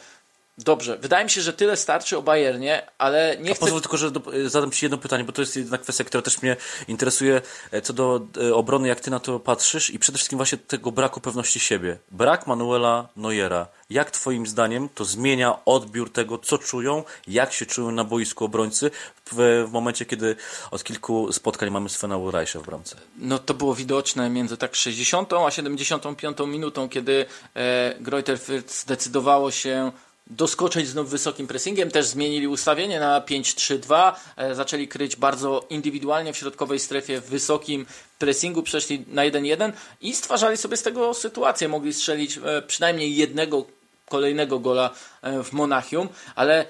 Dobrze, 0.58 0.98
wydaje 0.98 1.24
mi 1.24 1.30
się, 1.30 1.42
że 1.42 1.54
tyle 1.54 1.78
starczy 1.78 2.18
o 2.18 2.22
Bayernie, 2.22 2.88
ale 2.98 3.38
nie 3.42 3.52
A 3.52 3.54
chcę... 3.54 3.60
pozwól 3.60 3.82
tylko, 3.82 3.98
że 3.98 4.12
zadam 4.46 4.72
Ci 4.72 4.86
jedno 4.86 4.98
pytanie, 4.98 5.24
bo 5.24 5.32
to 5.32 5.42
jest 5.42 5.56
jedna 5.56 5.78
kwestia, 5.78 6.04
która 6.04 6.22
też 6.22 6.42
mnie 6.42 6.56
interesuje 6.88 7.42
e, 7.72 7.82
co 7.82 7.94
do 7.94 8.22
e, 8.42 8.56
obrony, 8.56 8.88
jak 8.88 9.00
Ty 9.00 9.12
na 9.12 9.20
to 9.20 9.40
patrzysz 9.40 9.90
i 9.90 10.00
przede 10.00 10.18
wszystkim 10.18 10.38
właśnie 10.38 10.58
tego 10.58 10.92
braku 10.92 11.22
pewności 11.22 11.60
siebie. 11.60 11.98
Brak 12.12 12.48
Manuela 12.48 13.08
Neuera. 13.16 13.68
Jak 13.90 14.12
Twoim 14.12 14.48
zdaniem 14.48 14.90
to 14.96 15.06
zmienia 15.06 15.66
odbiór 15.66 16.12
tego, 16.12 16.38
co 16.38 16.58
czują, 16.58 17.04
jak 17.28 17.54
się 17.54 17.66
czują 17.66 17.92
na 17.92 18.04
boisku 18.04 18.46
obrońcy 18.46 18.92
w, 19.26 19.66
w 19.68 19.72
momencie, 19.72 20.06
kiedy 20.06 20.36
od 20.72 20.84
kilku 20.84 21.34
spotkań 21.34 21.70
mamy 21.70 21.90
Svena 21.90 22.18
Ulreicha 22.18 22.60
w 22.60 22.66
bramce? 22.66 22.96
No 23.18 23.40
to 23.40 23.54
było 23.54 23.76
widoczne 23.76 24.30
między 24.30 24.58
tak 24.58 24.76
60 24.76 25.34
a 25.34 25.52
75 25.52 26.38
minutą, 26.40 26.90
kiedy 26.90 27.26
e, 27.56 27.96
Greuther 28.00 28.40
zdecydowało 28.68 29.52
się 29.52 29.92
doskoczyć 30.28 30.88
znów 30.88 31.10
wysokim 31.10 31.48
pressingiem. 31.48 31.92
Też 31.92 32.06
zmienili 32.06 32.48
ustawienie 32.48 33.00
na 33.00 33.22
5-3-2. 33.22 34.14
E, 34.38 34.56
zaczęli 34.56 34.88
kryć 34.88 35.16
bardzo 35.16 35.66
indywidualnie 35.70 36.34
w 36.34 36.38
środkowej 36.38 36.80
strefie 36.80 37.22
w 37.22 37.26
wysokim 37.26 37.86
pressingu, 38.20 38.64
przeszli 38.64 39.06
na 39.08 39.22
1-1 39.22 39.72
i 40.02 40.16
stwarzali 40.16 40.58
sobie 40.58 40.78
z 40.78 40.84
tego 40.84 41.14
sytuację. 41.14 41.68
Mogli 41.68 41.94
strzelić 41.94 42.38
e, 42.38 42.62
przynajmniej 42.62 43.16
jednego 43.16 43.66
kolejnego 44.10 44.60
gola 44.60 44.90
e, 45.22 45.44
w 45.44 45.54
Monachium, 45.54 46.10
ale 46.36 46.66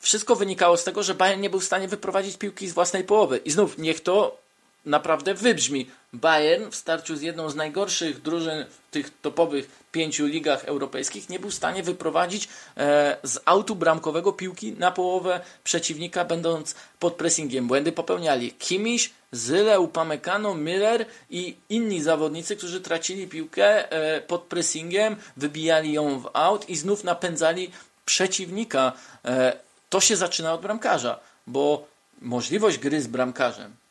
wszystko 0.00 0.36
wynikało 0.36 0.76
z 0.76 0.84
tego, 0.84 1.02
że 1.02 1.14
Bayern 1.14 1.40
nie 1.40 1.50
był 1.50 1.60
w 1.60 1.64
stanie 1.64 1.88
wyprowadzić 1.88 2.36
piłki 2.36 2.68
z 2.68 2.72
własnej 2.72 3.04
połowy. 3.04 3.36
I 3.36 3.50
znów 3.50 3.78
niech 3.78 4.00
to 4.00 4.43
naprawdę 4.86 5.34
wybrzmi. 5.34 5.90
Bayern 6.12 6.70
w 6.70 6.76
starciu 6.76 7.16
z 7.16 7.22
jedną 7.22 7.50
z 7.50 7.54
najgorszych 7.54 8.22
drużyn 8.22 8.64
w 8.64 8.90
tych 8.90 9.20
topowych 9.20 9.84
pięciu 9.92 10.26
ligach 10.26 10.64
europejskich 10.64 11.28
nie 11.28 11.38
był 11.38 11.50
w 11.50 11.54
stanie 11.54 11.82
wyprowadzić 11.82 12.48
e, 12.76 13.16
z 13.22 13.38
autu 13.44 13.76
bramkowego 13.76 14.32
piłki 14.32 14.72
na 14.72 14.90
połowę 14.90 15.40
przeciwnika, 15.64 16.24
będąc 16.24 16.74
pod 16.98 17.14
pressingiem. 17.14 17.66
Błędy 17.66 17.92
popełniali 17.92 18.52
Kimiś, 18.52 19.12
Zyle, 19.32 19.80
Upamecano, 19.80 20.54
Miller 20.54 21.06
i 21.30 21.56
inni 21.68 22.02
zawodnicy, 22.02 22.56
którzy 22.56 22.80
tracili 22.80 23.28
piłkę 23.28 23.92
e, 23.92 24.20
pod 24.20 24.42
pressingiem, 24.42 25.16
wybijali 25.36 25.92
ją 25.92 26.20
w 26.20 26.30
aut 26.32 26.68
i 26.68 26.76
znów 26.76 27.04
napędzali 27.04 27.70
przeciwnika. 28.04 28.92
E, 29.24 29.56
to 29.90 30.00
się 30.00 30.16
zaczyna 30.16 30.54
od 30.54 30.60
bramkarza, 30.60 31.20
bo 31.46 31.86
możliwość 32.20 32.78
gry 32.78 33.02
z 33.02 33.06
bramkarzem 33.06 33.83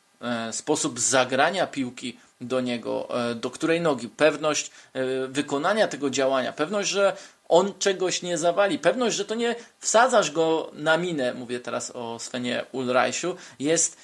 sposób 0.52 1.00
zagrania 1.00 1.66
piłki 1.66 2.18
do 2.40 2.60
niego, 2.60 3.08
e, 3.30 3.34
do 3.34 3.50
której 3.50 3.80
nogi, 3.80 4.08
pewność 4.08 4.70
e, 4.92 5.26
wykonania 5.26 5.88
tego 5.88 6.10
działania, 6.10 6.52
pewność, 6.52 6.88
że 6.88 7.16
on 7.48 7.72
czegoś 7.78 8.22
nie 8.22 8.38
zawali, 8.38 8.78
pewność, 8.78 9.16
że 9.16 9.24
to 9.24 9.34
nie 9.34 9.56
wsadzasz 9.78 10.30
go 10.30 10.70
na 10.72 10.96
minę, 10.96 11.34
mówię 11.34 11.60
teraz 11.60 11.90
o 11.90 12.18
Svenie 12.18 12.64
Ulreichu, 12.72 13.36
jest, 13.58 13.96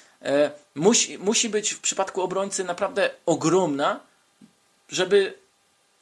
musi, 0.75 1.17
musi 1.17 1.49
być 1.49 1.73
w 1.73 1.79
przypadku 1.79 2.21
obrońcy 2.21 2.63
naprawdę 2.63 3.09
ogromna, 3.25 3.99
żeby 4.89 5.33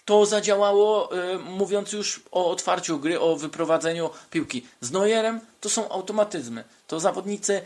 to 0.05 0.25
zadziałało, 0.25 1.09
mówiąc 1.43 1.93
już 1.93 2.21
o 2.31 2.51
otwarciu 2.51 2.99
gry, 2.99 3.19
o 3.19 3.35
wyprowadzeniu 3.35 4.09
piłki. 4.29 4.67
Z 4.81 4.91
Neuerem 4.91 5.39
to 5.61 5.69
są 5.69 5.89
automatyzmy. 5.89 6.63
To 6.87 6.99
zawodnicy 6.99 7.61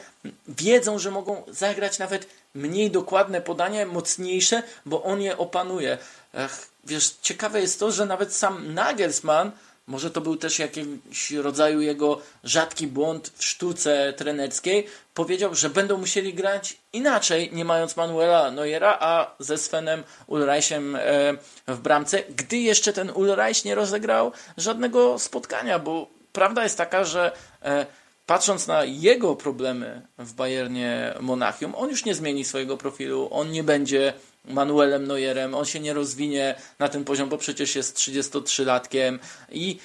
wiedzą, 0.48 1.00
że 1.00 1.12
mogą 1.12 1.44
zagrać 1.48 2.00
nawet 2.00 2.28
mniej 2.56 2.92
dokładne 2.92 3.42
podanie, 3.42 3.86
mocniejsze, 3.86 4.64
bo 4.86 5.04
on 5.04 5.22
je 5.22 5.38
opanuje. 5.38 5.98
Ech, 6.34 6.70
wiesz, 6.84 7.16
ciekawe 7.22 7.62
jest 7.62 7.80
to, 7.80 7.92
że 7.92 8.06
nawet 8.06 8.34
sam 8.34 8.74
Nagelsmann 8.74 9.52
może 9.88 10.12
to 10.12 10.22
był 10.22 10.36
też 10.36 10.60
jakiś 10.60 11.32
rodzaju 11.32 11.82
jego 11.82 12.22
rzadki 12.44 12.88
błąd 12.88 13.32
w 13.36 13.44
sztuce 13.44 14.14
trenerskiej, 14.18 14.88
powiedział, 15.14 15.56
że 15.56 15.70
będą 15.70 15.98
musieli 15.98 16.34
grać 16.34 16.78
inaczej, 16.94 17.50
nie 17.54 17.66
mając 17.66 17.98
Manuela 17.98 18.52
Neuera, 18.52 18.98
a 19.00 19.36
ze 19.40 19.58
Svenem 19.58 20.04
Ulreichem 20.28 20.96
e, 20.96 21.02
w 21.68 21.80
bramce, 21.80 22.24
gdy 22.36 22.58
jeszcze 22.58 22.94
ten 22.94 23.10
Ulreich 23.10 23.66
nie 23.66 23.76
rozegrał 23.76 24.32
żadnego 24.58 25.20
spotkania, 25.20 25.80
bo 25.80 26.08
prawda 26.34 26.64
jest 26.64 26.78
taka, 26.78 27.04
że 27.04 27.32
e, 27.62 27.86
patrząc 28.26 28.68
na 28.68 28.84
jego 28.84 29.36
problemy 29.36 30.08
w 30.18 30.34
Bayernie 30.34 31.14
Monachium, 31.22 31.76
on 31.76 31.90
już 31.90 32.06
nie 32.06 32.16
zmieni 32.16 32.46
swojego 32.46 32.78
profilu, 32.78 33.28
on 33.32 33.52
nie 33.52 33.64
będzie 33.64 34.14
Manuelem 34.46 35.08
Neuerem, 35.08 35.56
on 35.56 35.66
się 35.66 35.80
nie 35.80 35.94
rozwinie 35.94 36.56
na 36.80 36.90
ten 36.90 37.04
poziom, 37.04 37.30
bo 37.30 37.38
przecież 37.38 37.76
jest 37.76 37.98
33-latkiem 37.98 39.20
i 39.52 39.80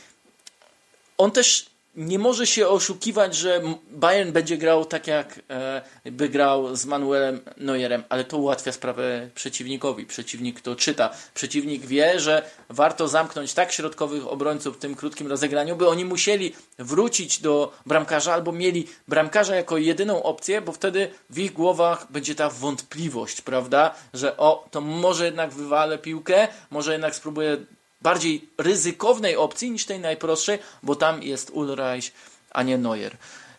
on 1.19 1.31
też 1.31 1.71
nie 1.99 2.19
może 2.19 2.47
się 2.47 2.69
oszukiwać, 2.69 3.37
że 3.37 3.63
Bayern 3.91 4.33
będzie 4.33 4.59
grał 4.59 4.85
tak 4.85 5.07
jak 5.07 5.41
e, 5.51 5.83
by 6.05 6.29
grał 6.29 6.77
z 6.77 6.87
Manuelem 6.87 7.41
Neuerem, 7.57 8.05
ale 8.09 8.25
to 8.25 8.39
ułatwia 8.39 8.73
sprawę 8.73 9.31
przeciwnikowi. 9.35 10.07
Przeciwnik 10.07 10.61
to 10.61 10.77
czyta. 10.77 11.11
Przeciwnik 11.35 11.87
wie, 11.87 12.21
że 12.21 12.51
warto 12.69 13.09
zamknąć 13.09 13.55
tak 13.55 13.73
środkowych 13.73 14.29
obrońców 14.29 14.77
w 14.77 14.79
tym 14.79 14.95
krótkim 14.95 15.27
rozegraniu, 15.27 15.77
by 15.77 15.89
oni 15.89 16.05
musieli 16.05 16.55
wrócić 16.79 17.41
do 17.41 17.73
bramkarza 17.87 18.35
albo 18.35 18.53
mieli 18.53 18.87
bramkarza 19.09 19.57
jako 19.57 19.77
jedyną 19.77 20.23
opcję, 20.23 20.61
bo 20.61 20.73
wtedy 20.73 21.11
w 21.31 21.39
ich 21.39 21.53
głowach 21.53 22.07
będzie 22.13 22.35
ta 22.35 22.51
wątpliwość, 22.51 23.41
prawda, 23.41 23.95
że 24.15 24.37
o, 24.37 24.69
to 24.71 24.81
może 24.81 25.25
jednak 25.25 25.51
wywalę 25.51 25.99
piłkę, 25.99 26.49
może 26.71 26.93
jednak 26.93 27.15
spróbuję 27.15 27.57
bardziej 28.03 28.49
ryzykownej 28.59 29.37
opcji 29.37 29.71
niż 29.71 29.85
tej 29.85 30.01
najprostszej, 30.01 30.59
bo 30.83 30.97
tam 30.97 31.23
jest 31.23 31.51
Ulreich, 31.51 32.13
a 32.51 32.63
nie 32.63 32.79
Neuer. 32.79 33.17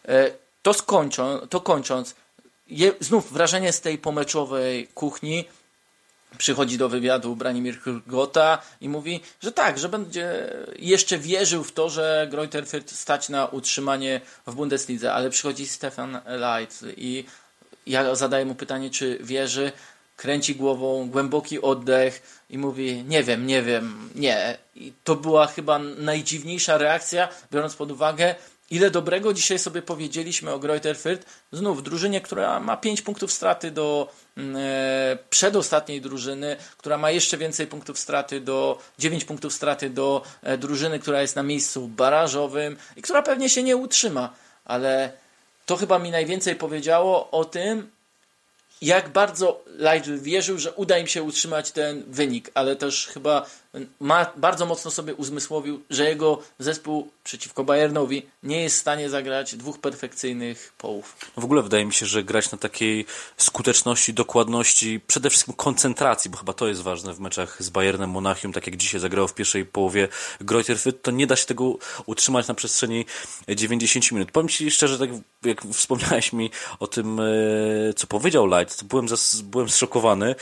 E, 0.08 0.32
to, 0.62 0.74
skończą, 0.74 1.40
to 1.50 1.62
kończąc, 1.62 2.16
je, 2.68 2.94
znów 3.00 3.34
wrażenie 3.34 3.74
z 3.74 3.82
tej 3.82 3.98
pomeczowej 3.98 4.88
kuchni, 4.88 5.46
przychodzi 6.38 6.78
do 6.78 6.90
wywiadu 6.90 7.36
Branimir 7.36 7.80
Hrgota 7.80 8.62
i 8.82 8.90
mówi, 8.90 9.22
że 9.42 9.52
tak, 9.52 9.80
że 9.80 9.90
będzie 9.90 10.54
jeszcze 10.80 11.18
wierzył 11.18 11.64
w 11.64 11.72
to, 11.72 11.90
że 11.90 12.28
Greuther 12.32 12.66
Fürth 12.66 12.94
stać 12.94 13.30
na 13.30 13.46
utrzymanie 13.46 14.22
w 14.48 14.56
Bundeslidze, 14.56 15.14
ale 15.14 15.30
przychodzi 15.30 15.68
Stefan 15.68 16.20
Leitz 16.26 16.84
i 16.98 17.26
ja 17.86 18.16
zadaję 18.16 18.46
mu 18.46 18.56
pytanie, 18.56 18.90
czy 18.90 19.18
wierzy, 19.22 19.72
kręci 20.20 20.56
głową, 20.56 21.10
głęboki 21.10 21.62
oddech 21.62 22.44
i 22.50 22.58
mówi: 22.58 23.04
Nie 23.08 23.24
wiem, 23.24 23.48
nie 23.48 23.62
wiem, 23.62 24.10
nie. 24.16 24.58
I 24.76 24.94
to 25.04 25.16
była 25.16 25.48
chyba 25.48 25.80
najdziwniejsza 25.80 26.78
reakcja, 26.78 27.30
biorąc 27.52 27.76
pod 27.76 27.92
uwagę, 27.92 28.36
ile 28.72 28.92
dobrego 28.92 29.34
dzisiaj 29.34 29.60
sobie 29.60 29.82
powiedzieliśmy 29.82 30.52
o 30.52 30.60
Greuther 30.60 30.96
Fürth. 30.98 31.24
Znów 31.52 31.84
drużynie, 31.84 32.22
która 32.22 32.60
ma 32.60 32.78
5 32.78 33.02
punktów 33.02 33.32
straty 33.32 33.72
do 33.72 34.12
mm, 34.38 34.56
e, 34.56 35.18
przedostatniej 35.30 36.02
drużyny, 36.02 36.58
która 36.78 36.98
ma 36.98 37.12
jeszcze 37.12 37.38
więcej 37.38 37.68
punktów 37.68 38.00
straty 38.00 38.42
do 38.42 38.80
9 39.00 39.26
punktów 39.26 39.54
straty 39.54 39.90
do 39.90 40.24
e, 40.44 40.58
drużyny, 40.58 41.00
która 41.00 41.22
jest 41.22 41.36
na 41.36 41.44
miejscu 41.44 41.88
barażowym 41.88 42.78
i 42.96 43.02
która 43.02 43.22
pewnie 43.22 43.50
się 43.50 43.64
nie 43.64 43.78
utrzyma, 43.78 44.34
ale 44.66 45.12
to 45.66 45.76
chyba 45.76 46.00
mi 46.00 46.12
najwięcej 46.12 46.56
powiedziało 46.56 47.32
o 47.32 47.46
tym, 47.46 47.92
jak 48.82 49.10
bardzo 49.10 49.64
Leidl 49.66 50.20
wierzył, 50.20 50.58
że 50.58 50.74
uda 50.74 50.98
im 50.98 51.08
się 51.08 51.24
utrzymać 51.24 51.72
ten 51.72 52.04
wynik, 52.08 52.52
ale 52.54 52.76
też 52.76 53.08
chyba 53.08 53.46
ma, 54.00 54.26
bardzo 54.36 54.66
mocno 54.66 54.92
sobie 54.92 55.16
uzmysłowił, 55.16 55.84
że 55.90 56.10
jego 56.10 56.42
zespół 56.60 57.12
przeciwko 57.24 57.64
Bayernowi 57.64 58.26
nie 58.44 58.64
jest 58.64 58.78
w 58.78 58.80
stanie 58.80 59.10
zagrać 59.10 59.56
dwóch 59.56 59.80
perfekcyjnych 59.80 60.74
połów. 60.78 61.16
W 61.38 61.44
ogóle 61.44 61.62
wydaje 61.62 61.86
mi 61.86 61.94
się, 61.94 62.06
że 62.06 62.24
grać 62.24 62.52
na 62.52 62.58
takiej 62.58 63.06
skuteczności, 63.38 64.14
dokładności, 64.14 65.00
przede 65.08 65.30
wszystkim 65.30 65.54
koncentracji, 65.54 66.32
bo 66.32 66.38
chyba 66.38 66.54
to 66.54 66.68
jest 66.68 66.82
ważne 66.82 67.14
w 67.14 67.20
meczach 67.20 67.64
z 67.64 67.70
Bayernem 67.70 68.10
Monachium, 68.10 68.54
tak 68.54 68.68
jak 68.68 68.78
dzisiaj 68.78 69.02
zagrało 69.02 69.28
w 69.28 69.34
pierwszej 69.34 69.66
połowie 69.66 70.08
Greuther 70.42 70.78
to 71.02 71.12
nie 71.12 71.28
da 71.28 71.36
się 71.36 71.46
tego 71.46 71.78
utrzymać 72.06 72.48
na 72.48 72.54
przestrzeni 72.54 73.06
90 73.48 74.12
minut. 74.12 74.32
Powiem 74.32 74.50
Ci 74.50 74.72
szczerze, 74.72 75.00
tak 75.00 75.10
jak 75.44 75.62
wspomniałeś 75.74 76.34
mi 76.34 76.52
o 76.80 76.88
tym, 76.88 77.20
e, 77.20 77.24
co 77.96 78.08
powiedział 78.08 78.48
Light, 78.48 78.69
to 78.78 78.86
byłem, 78.86 79.06
byłem 79.44 79.70
zszokowany, 79.70 80.36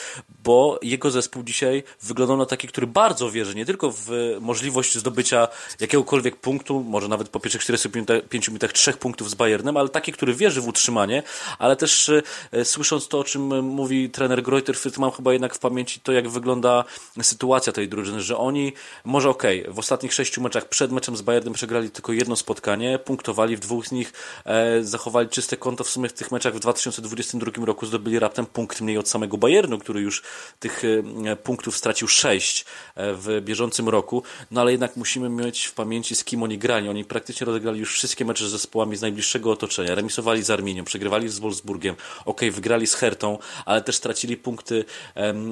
bo 0.44 0.80
jego 0.82 1.12
zespół 1.12 1.44
dzisiaj 1.44 1.84
wyglądał 2.04 2.38
na 2.38 2.46
taki, 2.46 2.68
który 2.68 2.88
bardzo 2.88 3.32
wierzy 3.32 3.56
nie 3.56 3.66
tylko 3.66 3.92
w 3.92 4.10
możliwość 4.42 4.98
zdobycia 4.98 5.48
jakiegokolwiek 5.80 6.36
punktu, 6.36 6.84
może 6.84 7.08
nawet 7.08 7.30
po 7.30 7.40
pierwszych 7.40 7.62
45 7.62 8.48
minutach 8.48 8.72
trzech 8.72 8.98
punktów 8.98 9.30
z 9.30 9.36
Bayernem, 9.36 9.78
ale 9.78 9.90
taki, 9.90 10.12
który 10.12 10.34
wierzy 10.34 10.62
w 10.62 10.68
utrzymanie, 10.68 11.24
ale 11.60 11.76
też 11.76 12.12
e, 12.52 12.66
słysząc 12.66 13.08
to, 13.08 13.20
o 13.20 13.24
czym 13.24 13.66
mówi 13.66 14.10
trener 14.10 14.44
Greuter, 14.44 14.76
mam 14.98 15.12
chyba 15.12 15.34
jednak 15.34 15.56
w 15.56 15.60
pamięci 15.60 16.00
to, 16.00 16.12
jak 16.12 16.30
wygląda 16.30 16.84
sytuacja 17.22 17.74
tej 17.74 17.90
drużyny, 17.90 18.22
że 18.22 18.38
oni, 18.38 18.74
może 19.06 19.30
okej, 19.30 19.62
okay, 19.62 19.74
w 19.74 19.80
ostatnich 19.80 20.14
sześciu 20.14 20.42
meczach 20.42 20.70
przed 20.70 20.92
meczem 20.92 21.18
z 21.18 21.22
Bayernem 21.22 21.54
przegrali 21.54 21.90
tylko 21.90 22.14
jedno 22.14 22.36
spotkanie, 22.36 23.00
punktowali 23.00 23.58
w 23.58 23.60
dwóch 23.60 23.88
z 23.88 23.92
nich, 23.92 24.14
e, 24.46 24.84
zachowali 24.84 25.30
czyste 25.30 25.58
konto, 25.58 25.84
w 25.84 25.90
sumie 25.90 26.10
w 26.10 26.14
tych 26.14 26.32
meczach 26.32 26.56
w 26.56 26.60
2022 26.60 27.66
roku 27.66 27.86
zdobyli 27.86 28.17
raptem 28.20 28.46
punkt 28.46 28.82
mniej 28.82 28.98
od 28.98 29.10
samego 29.10 29.38
Bayernu, 29.38 29.78
który 29.78 30.02
już 30.02 30.24
tych 30.60 30.84
e, 31.26 31.36
punktów 31.36 31.78
stracił 31.78 32.08
sześć 32.08 32.66
e, 32.96 33.14
w 33.14 33.42
bieżącym 33.42 33.90
roku, 33.90 34.24
no 34.52 34.62
ale 34.62 34.72
jednak 34.72 34.98
musimy 34.98 35.30
mieć 35.30 35.66
w 35.66 35.74
pamięci 35.74 36.16
z 36.16 36.24
kim 36.24 36.44
oni 36.44 36.58
grali. 36.58 36.90
Oni 36.90 37.06
praktycznie 37.06 37.46
rozegrali 37.46 37.80
już 37.80 37.94
wszystkie 37.94 38.26
mecze 38.26 38.48
z 38.48 38.52
zespołami 38.52 38.96
z 38.96 39.02
najbliższego 39.02 39.52
otoczenia. 39.52 39.96
Remisowali 39.96 40.44
z 40.44 40.50
Arminią, 40.50 40.84
przegrywali 40.84 41.30
z 41.30 41.40
Wolfsburgiem, 41.40 41.96
ok, 42.26 42.42
wygrali 42.52 42.88
z 42.88 42.96
Hertą, 42.96 43.38
ale 43.66 43.82
też 43.82 43.96
stracili 43.96 44.38
punkty 44.38 44.86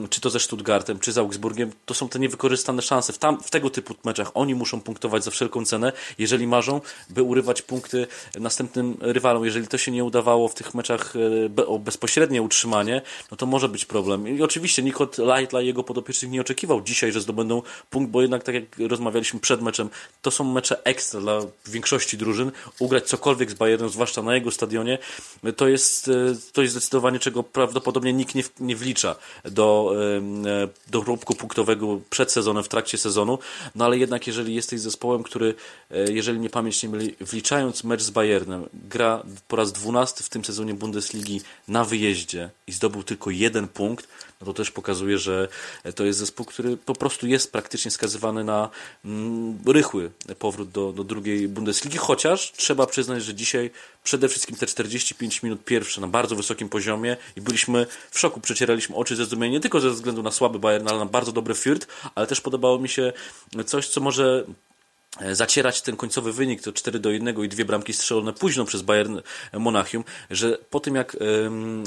czy 0.09 0.21
to 0.21 0.29
ze 0.29 0.39
Stuttgartem, 0.39 0.99
czy 0.99 1.11
z 1.11 1.17
Augsburgiem. 1.17 1.71
To 1.85 1.93
są 1.93 2.09
te 2.09 2.19
niewykorzystane 2.19 2.81
szanse. 2.81 3.13
W, 3.13 3.17
tam, 3.17 3.43
w 3.43 3.49
tego 3.49 3.69
typu 3.69 3.95
meczach 4.03 4.31
oni 4.33 4.55
muszą 4.55 4.81
punktować 4.81 5.23
za 5.23 5.31
wszelką 5.31 5.65
cenę, 5.65 5.91
jeżeli 6.17 6.47
marzą, 6.47 6.81
by 7.09 7.23
urywać 7.23 7.61
punkty 7.61 8.07
następnym 8.39 8.97
rywalom. 9.01 9.45
Jeżeli 9.45 9.67
to 9.67 9.77
się 9.77 9.91
nie 9.91 10.03
udawało 10.03 10.47
w 10.47 10.53
tych 10.53 10.73
meczach 10.73 11.13
e, 11.59 11.65
o 11.65 11.79
bezpośrednie 11.79 12.41
no 13.31 13.37
to 13.37 13.45
może 13.45 13.69
być 13.69 13.85
problem. 13.85 14.37
I 14.37 14.41
oczywiście 14.41 14.83
Nikot 14.83 15.17
Lightla 15.17 15.61
i 15.61 15.67
jego 15.67 15.83
podopiecznych 15.83 16.31
nie 16.31 16.41
oczekiwał 16.41 16.81
dzisiaj, 16.81 17.11
że 17.11 17.21
zdobędą 17.21 17.61
punkt, 17.89 18.11
bo 18.11 18.21
jednak 18.21 18.43
tak 18.43 18.55
jak 18.55 18.63
rozmawialiśmy 18.89 19.39
przed 19.39 19.61
meczem, 19.61 19.89
to 20.21 20.31
są 20.31 20.43
mecze 20.43 20.83
ekstra 20.83 21.21
dla 21.21 21.39
większości 21.67 22.17
drużyn. 22.17 22.51
Ugrać 22.79 23.03
cokolwiek 23.03 23.51
z 23.51 23.53
Bayernem, 23.53 23.89
zwłaszcza 23.89 24.21
na 24.21 24.35
jego 24.35 24.51
stadionie, 24.51 24.97
to 25.55 25.67
jest, 25.67 26.07
e, 26.07 26.11
to 26.53 26.61
jest 26.61 26.71
zdecydowanie 26.71 27.19
czego 27.19 27.43
prawdopodobnie 27.43 28.13
nikt 28.13 28.35
nie, 28.35 28.43
nie 28.59 28.75
wlicza 28.75 29.15
do, 29.43 29.95
e, 30.45 30.67
do 30.91 31.01
róbku 31.01 31.35
punktowego 31.35 31.99
przed 32.09 32.31
sezonem, 32.31 32.63
w 32.63 32.67
trakcie 32.67 32.97
sezonu. 32.97 33.39
No 33.75 33.85
ale 33.85 33.97
jednak 33.97 34.27
jeżeli 34.27 34.55
jesteś 34.55 34.79
zespołem, 34.79 35.23
który, 35.23 35.53
e, 35.91 36.11
jeżeli 36.11 36.39
nie 36.39 36.49
pamięć 36.49 36.83
nie 36.83 36.89
myli, 36.89 37.15
wliczając 37.21 37.83
mecz 37.83 38.01
z 38.01 38.09
Bayernem, 38.09 38.69
gra 38.73 39.23
po 39.47 39.55
raz 39.55 39.73
dwunasty 39.73 40.23
w 40.23 40.29
tym 40.29 40.45
sezonie 40.45 40.73
Bundesligi 40.73 41.41
na 41.67 41.83
wyjeździe 41.83 42.44
i 42.67 42.71
zdobył 42.71 43.03
tylko 43.03 43.29
jeden 43.29 43.67
punkt, 43.67 44.07
no 44.41 44.45
to 44.45 44.53
też 44.53 44.71
pokazuje, 44.71 45.17
że 45.17 45.47
to 45.95 46.05
jest 46.05 46.19
zespół, 46.19 46.45
który 46.45 46.77
po 46.77 46.93
prostu 46.93 47.27
jest 47.27 47.51
praktycznie 47.51 47.91
skazywany 47.91 48.43
na 48.43 48.69
mm, 49.05 49.59
rychły 49.67 50.11
powrót 50.39 50.69
do, 50.71 50.91
do 50.91 51.03
drugiej 51.03 51.47
Bundesligi, 51.47 51.97
chociaż 51.97 52.51
trzeba 52.51 52.87
przyznać, 52.87 53.23
że 53.23 53.33
dzisiaj 53.33 53.71
przede 54.03 54.29
wszystkim 54.29 54.55
te 54.55 54.65
45 54.65 55.43
minut 55.43 55.65
pierwsze 55.65 56.01
na 56.01 56.07
bardzo 56.07 56.35
wysokim 56.35 56.69
poziomie 56.69 57.17
i 57.35 57.41
byliśmy 57.41 57.85
w 58.11 58.19
szoku, 58.19 58.41
przecieraliśmy 58.41 58.95
oczy 58.95 59.15
ze 59.15 59.25
zdumienia, 59.25 59.53
nie 59.53 59.59
tylko 59.59 59.79
ze 59.79 59.89
względu 59.89 60.23
na 60.23 60.31
słaby 60.31 60.59
Bayern, 60.59 60.87
ale 60.87 60.99
na 60.99 61.05
bardzo 61.05 61.31
dobry 61.31 61.53
Fürth, 61.53 61.87
ale 62.15 62.27
też 62.27 62.41
podobało 62.41 62.79
mi 62.79 62.89
się 62.89 63.13
coś, 63.65 63.87
co 63.87 64.01
może 64.01 64.45
zacierać 65.31 65.81
ten 65.81 65.95
końcowy 65.95 66.33
wynik, 66.33 66.61
to 66.61 66.71
4 66.71 66.99
do 66.99 67.11
1 67.11 67.43
i 67.43 67.49
dwie 67.49 67.65
bramki 67.65 67.93
strzelone 67.93 68.33
późno 68.33 68.65
przez 68.65 68.81
Bayern 68.81 69.19
Monachium, 69.53 70.03
że 70.29 70.57
po 70.69 70.79
tym 70.79 70.95
jak 70.95 71.17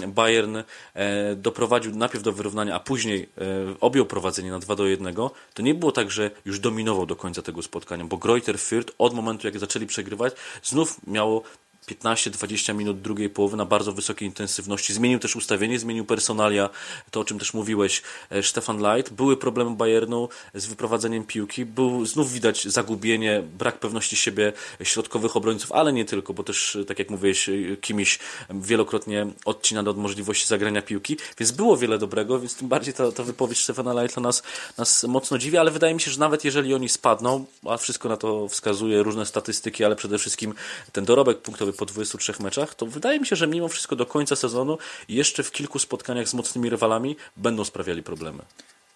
Bayern 0.06 0.56
e, 0.94 1.36
doprowadził 1.36 1.96
najpierw 1.96 2.24
do 2.24 2.32
wyrównania, 2.32 2.74
a 2.74 2.80
później 2.80 3.28
e, 3.38 3.44
objął 3.80 4.06
prowadzenie 4.06 4.50
na 4.50 4.58
2 4.58 4.76
do 4.76 4.86
1, 4.86 5.14
to 5.54 5.62
nie 5.62 5.74
było 5.74 5.92
tak, 5.92 6.10
że 6.10 6.30
już 6.44 6.60
dominował 6.60 7.06
do 7.06 7.16
końca 7.16 7.42
tego 7.42 7.62
spotkania, 7.62 8.04
bo 8.04 8.16
Greuther 8.16 8.56
Fürth 8.56 8.92
od 8.98 9.14
momentu 9.14 9.46
jak 9.46 9.58
zaczęli 9.58 9.86
przegrywać, 9.86 10.34
znów 10.62 11.06
miało 11.06 11.42
15-20 11.88 12.74
minut 12.74 13.00
drugiej 13.00 13.30
połowy 13.30 13.56
na 13.56 13.64
bardzo 13.64 13.92
wysokiej 13.92 14.28
intensywności. 14.28 14.94
Zmienił 14.94 15.18
też 15.18 15.36
ustawienie, 15.36 15.78
zmienił 15.78 16.04
personalia, 16.04 16.70
to 17.10 17.20
o 17.20 17.24
czym 17.24 17.38
też 17.38 17.54
mówiłeś, 17.54 18.02
e, 18.30 18.42
Stefan 18.42 18.78
Light. 18.78 19.12
Były 19.12 19.36
problemy 19.36 19.76
Bayernu 19.76 20.28
z 20.54 20.66
wyprowadzeniem 20.66 21.24
piłki, 21.24 21.64
był 21.64 22.06
znów 22.06 22.32
widać 22.32 22.64
zagubienie, 22.64 23.42
brak 23.58 23.78
pewności 23.80 24.16
siebie 24.16 24.52
środkowych 24.82 25.36
obrońców, 25.36 25.72
ale 25.72 25.92
nie 25.92 26.04
tylko, 26.04 26.34
bo 26.34 26.42
też, 26.42 26.76
e, 26.76 26.84
tak 26.84 26.98
jak 26.98 27.10
mówiłeś, 27.10 27.48
e, 27.48 27.52
Kimiś 27.80 28.18
wielokrotnie 28.50 29.26
odcina 29.44 29.80
od 29.80 29.98
możliwości 29.98 30.46
zagrania 30.46 30.82
piłki, 30.82 31.16
więc 31.38 31.52
było 31.52 31.76
wiele 31.76 31.98
dobrego, 31.98 32.40
więc 32.40 32.56
tym 32.56 32.68
bardziej 32.68 32.94
ta, 32.94 33.12
ta 33.12 33.22
wypowiedź 33.22 33.62
Stefana 33.62 34.02
Lighta 34.02 34.20
nas, 34.20 34.42
nas 34.78 35.04
mocno 35.04 35.38
dziwi, 35.38 35.56
ale 35.56 35.70
wydaje 35.70 35.94
mi 35.94 36.00
się, 36.00 36.10
że 36.10 36.20
nawet 36.20 36.44
jeżeli 36.44 36.74
oni 36.74 36.88
spadną, 36.88 37.44
a 37.68 37.76
wszystko 37.76 38.08
na 38.08 38.16
to 38.16 38.48
wskazuje, 38.48 39.02
różne 39.02 39.26
statystyki, 39.26 39.84
ale 39.84 39.96
przede 39.96 40.18
wszystkim 40.18 40.54
ten 40.92 41.04
dorobek 41.04 41.38
punktowy 41.38 41.72
po 41.78 41.86
23 41.86 42.32
meczach, 42.40 42.74
to 42.74 42.86
wydaje 42.86 43.20
mi 43.20 43.26
się, 43.26 43.36
że 43.36 43.46
mimo 43.46 43.68
wszystko 43.68 43.96
do 43.96 44.06
końca 44.06 44.36
sezonu 44.36 44.78
jeszcze 45.08 45.42
w 45.42 45.52
kilku 45.52 45.78
spotkaniach 45.78 46.28
z 46.28 46.34
mocnymi 46.34 46.70
rywalami 46.70 47.16
będą 47.36 47.64
sprawiali 47.64 48.02
problemy. 48.02 48.42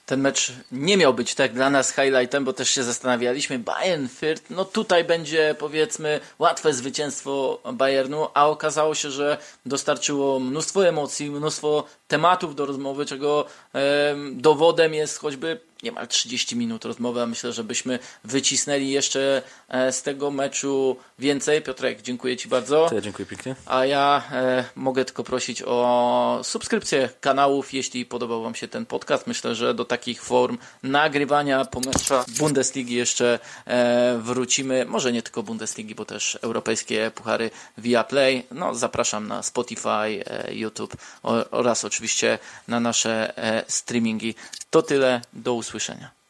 Ten 0.06 0.20
mecz 0.20 0.52
nie 0.72 0.96
miał 0.96 1.14
być 1.14 1.34
tak 1.34 1.52
dla 1.52 1.70
nas 1.70 1.94
highlightem, 1.94 2.44
bo 2.44 2.52
też 2.52 2.70
się 2.70 2.82
zastanawialiśmy. 2.82 3.58
Bayern 3.58 4.06
Fürth, 4.06 4.42
no 4.50 4.64
tutaj 4.64 5.04
będzie 5.04 5.54
powiedzmy 5.58 6.20
łatwe 6.38 6.72
zwycięstwo 6.72 7.58
Bayernu, 7.72 8.28
a 8.34 8.48
okazało 8.48 8.94
się, 8.94 9.10
że 9.10 9.38
dostarczyło 9.66 10.40
mnóstwo 10.40 10.88
emocji, 10.88 11.30
mnóstwo 11.30 11.84
tematów 12.08 12.54
do 12.54 12.66
rozmowy, 12.66 13.06
czego 13.06 13.46
em, 13.72 14.40
dowodem 14.40 14.94
jest 14.94 15.18
choćby 15.18 15.60
niemal 15.82 16.08
30 16.08 16.56
minut 16.56 16.84
rozmowy, 16.84 17.22
a 17.22 17.26
myślę, 17.26 17.52
że 17.52 17.64
byśmy 17.64 17.98
wycisnęli 18.24 18.88
jeszcze 18.88 19.42
e, 19.68 19.92
z 19.92 20.02
tego 20.02 20.30
meczu 20.30 20.96
więcej. 21.18 21.62
Piotrek, 21.62 22.02
dziękuję 22.02 22.36
Ci 22.36 22.48
bardzo. 22.48 22.86
To 22.88 22.94
ja 22.94 23.00
dziękuję 23.00 23.26
pięknie. 23.26 23.56
A 23.66 23.84
ja 23.84 24.22
e, 24.32 24.64
mogę 24.74 25.04
tylko 25.04 25.24
prosić 25.24 25.62
o 25.66 26.40
subskrypcję 26.42 27.08
kanałów, 27.20 27.72
jeśli 27.72 28.06
podobał 28.06 28.42
Wam 28.42 28.54
się 28.54 28.68
ten 28.68 28.86
podcast. 28.86 29.26
Myślę, 29.26 29.54
że 29.54 29.74
do 29.74 29.84
takich 29.84 30.22
form 30.22 30.58
nagrywania 30.82 31.64
po 31.64 31.80
meczach 31.80 32.30
Bundesligi 32.30 32.94
jeszcze 32.94 33.38
e, 33.66 34.18
wrócimy. 34.18 34.84
Może 34.84 35.12
nie 35.12 35.22
tylko 35.22 35.42
Bundesligi, 35.42 35.94
bo 35.94 36.04
też 36.04 36.38
europejskie 36.42 37.10
puchary 37.14 37.50
via 37.78 38.04
Play. 38.04 38.46
No, 38.50 38.74
zapraszam 38.74 39.28
na 39.28 39.42
Spotify, 39.42 40.24
YouTube 40.50 40.96
oraz 41.50 41.84
oczywiście 41.84 42.38
na 42.68 42.80
nasze 42.80 43.34
streamingi. 43.68 44.34
To 44.70 44.82
tyle. 44.82 45.20
Do 45.32 45.54
usłyszenia. 45.72 46.21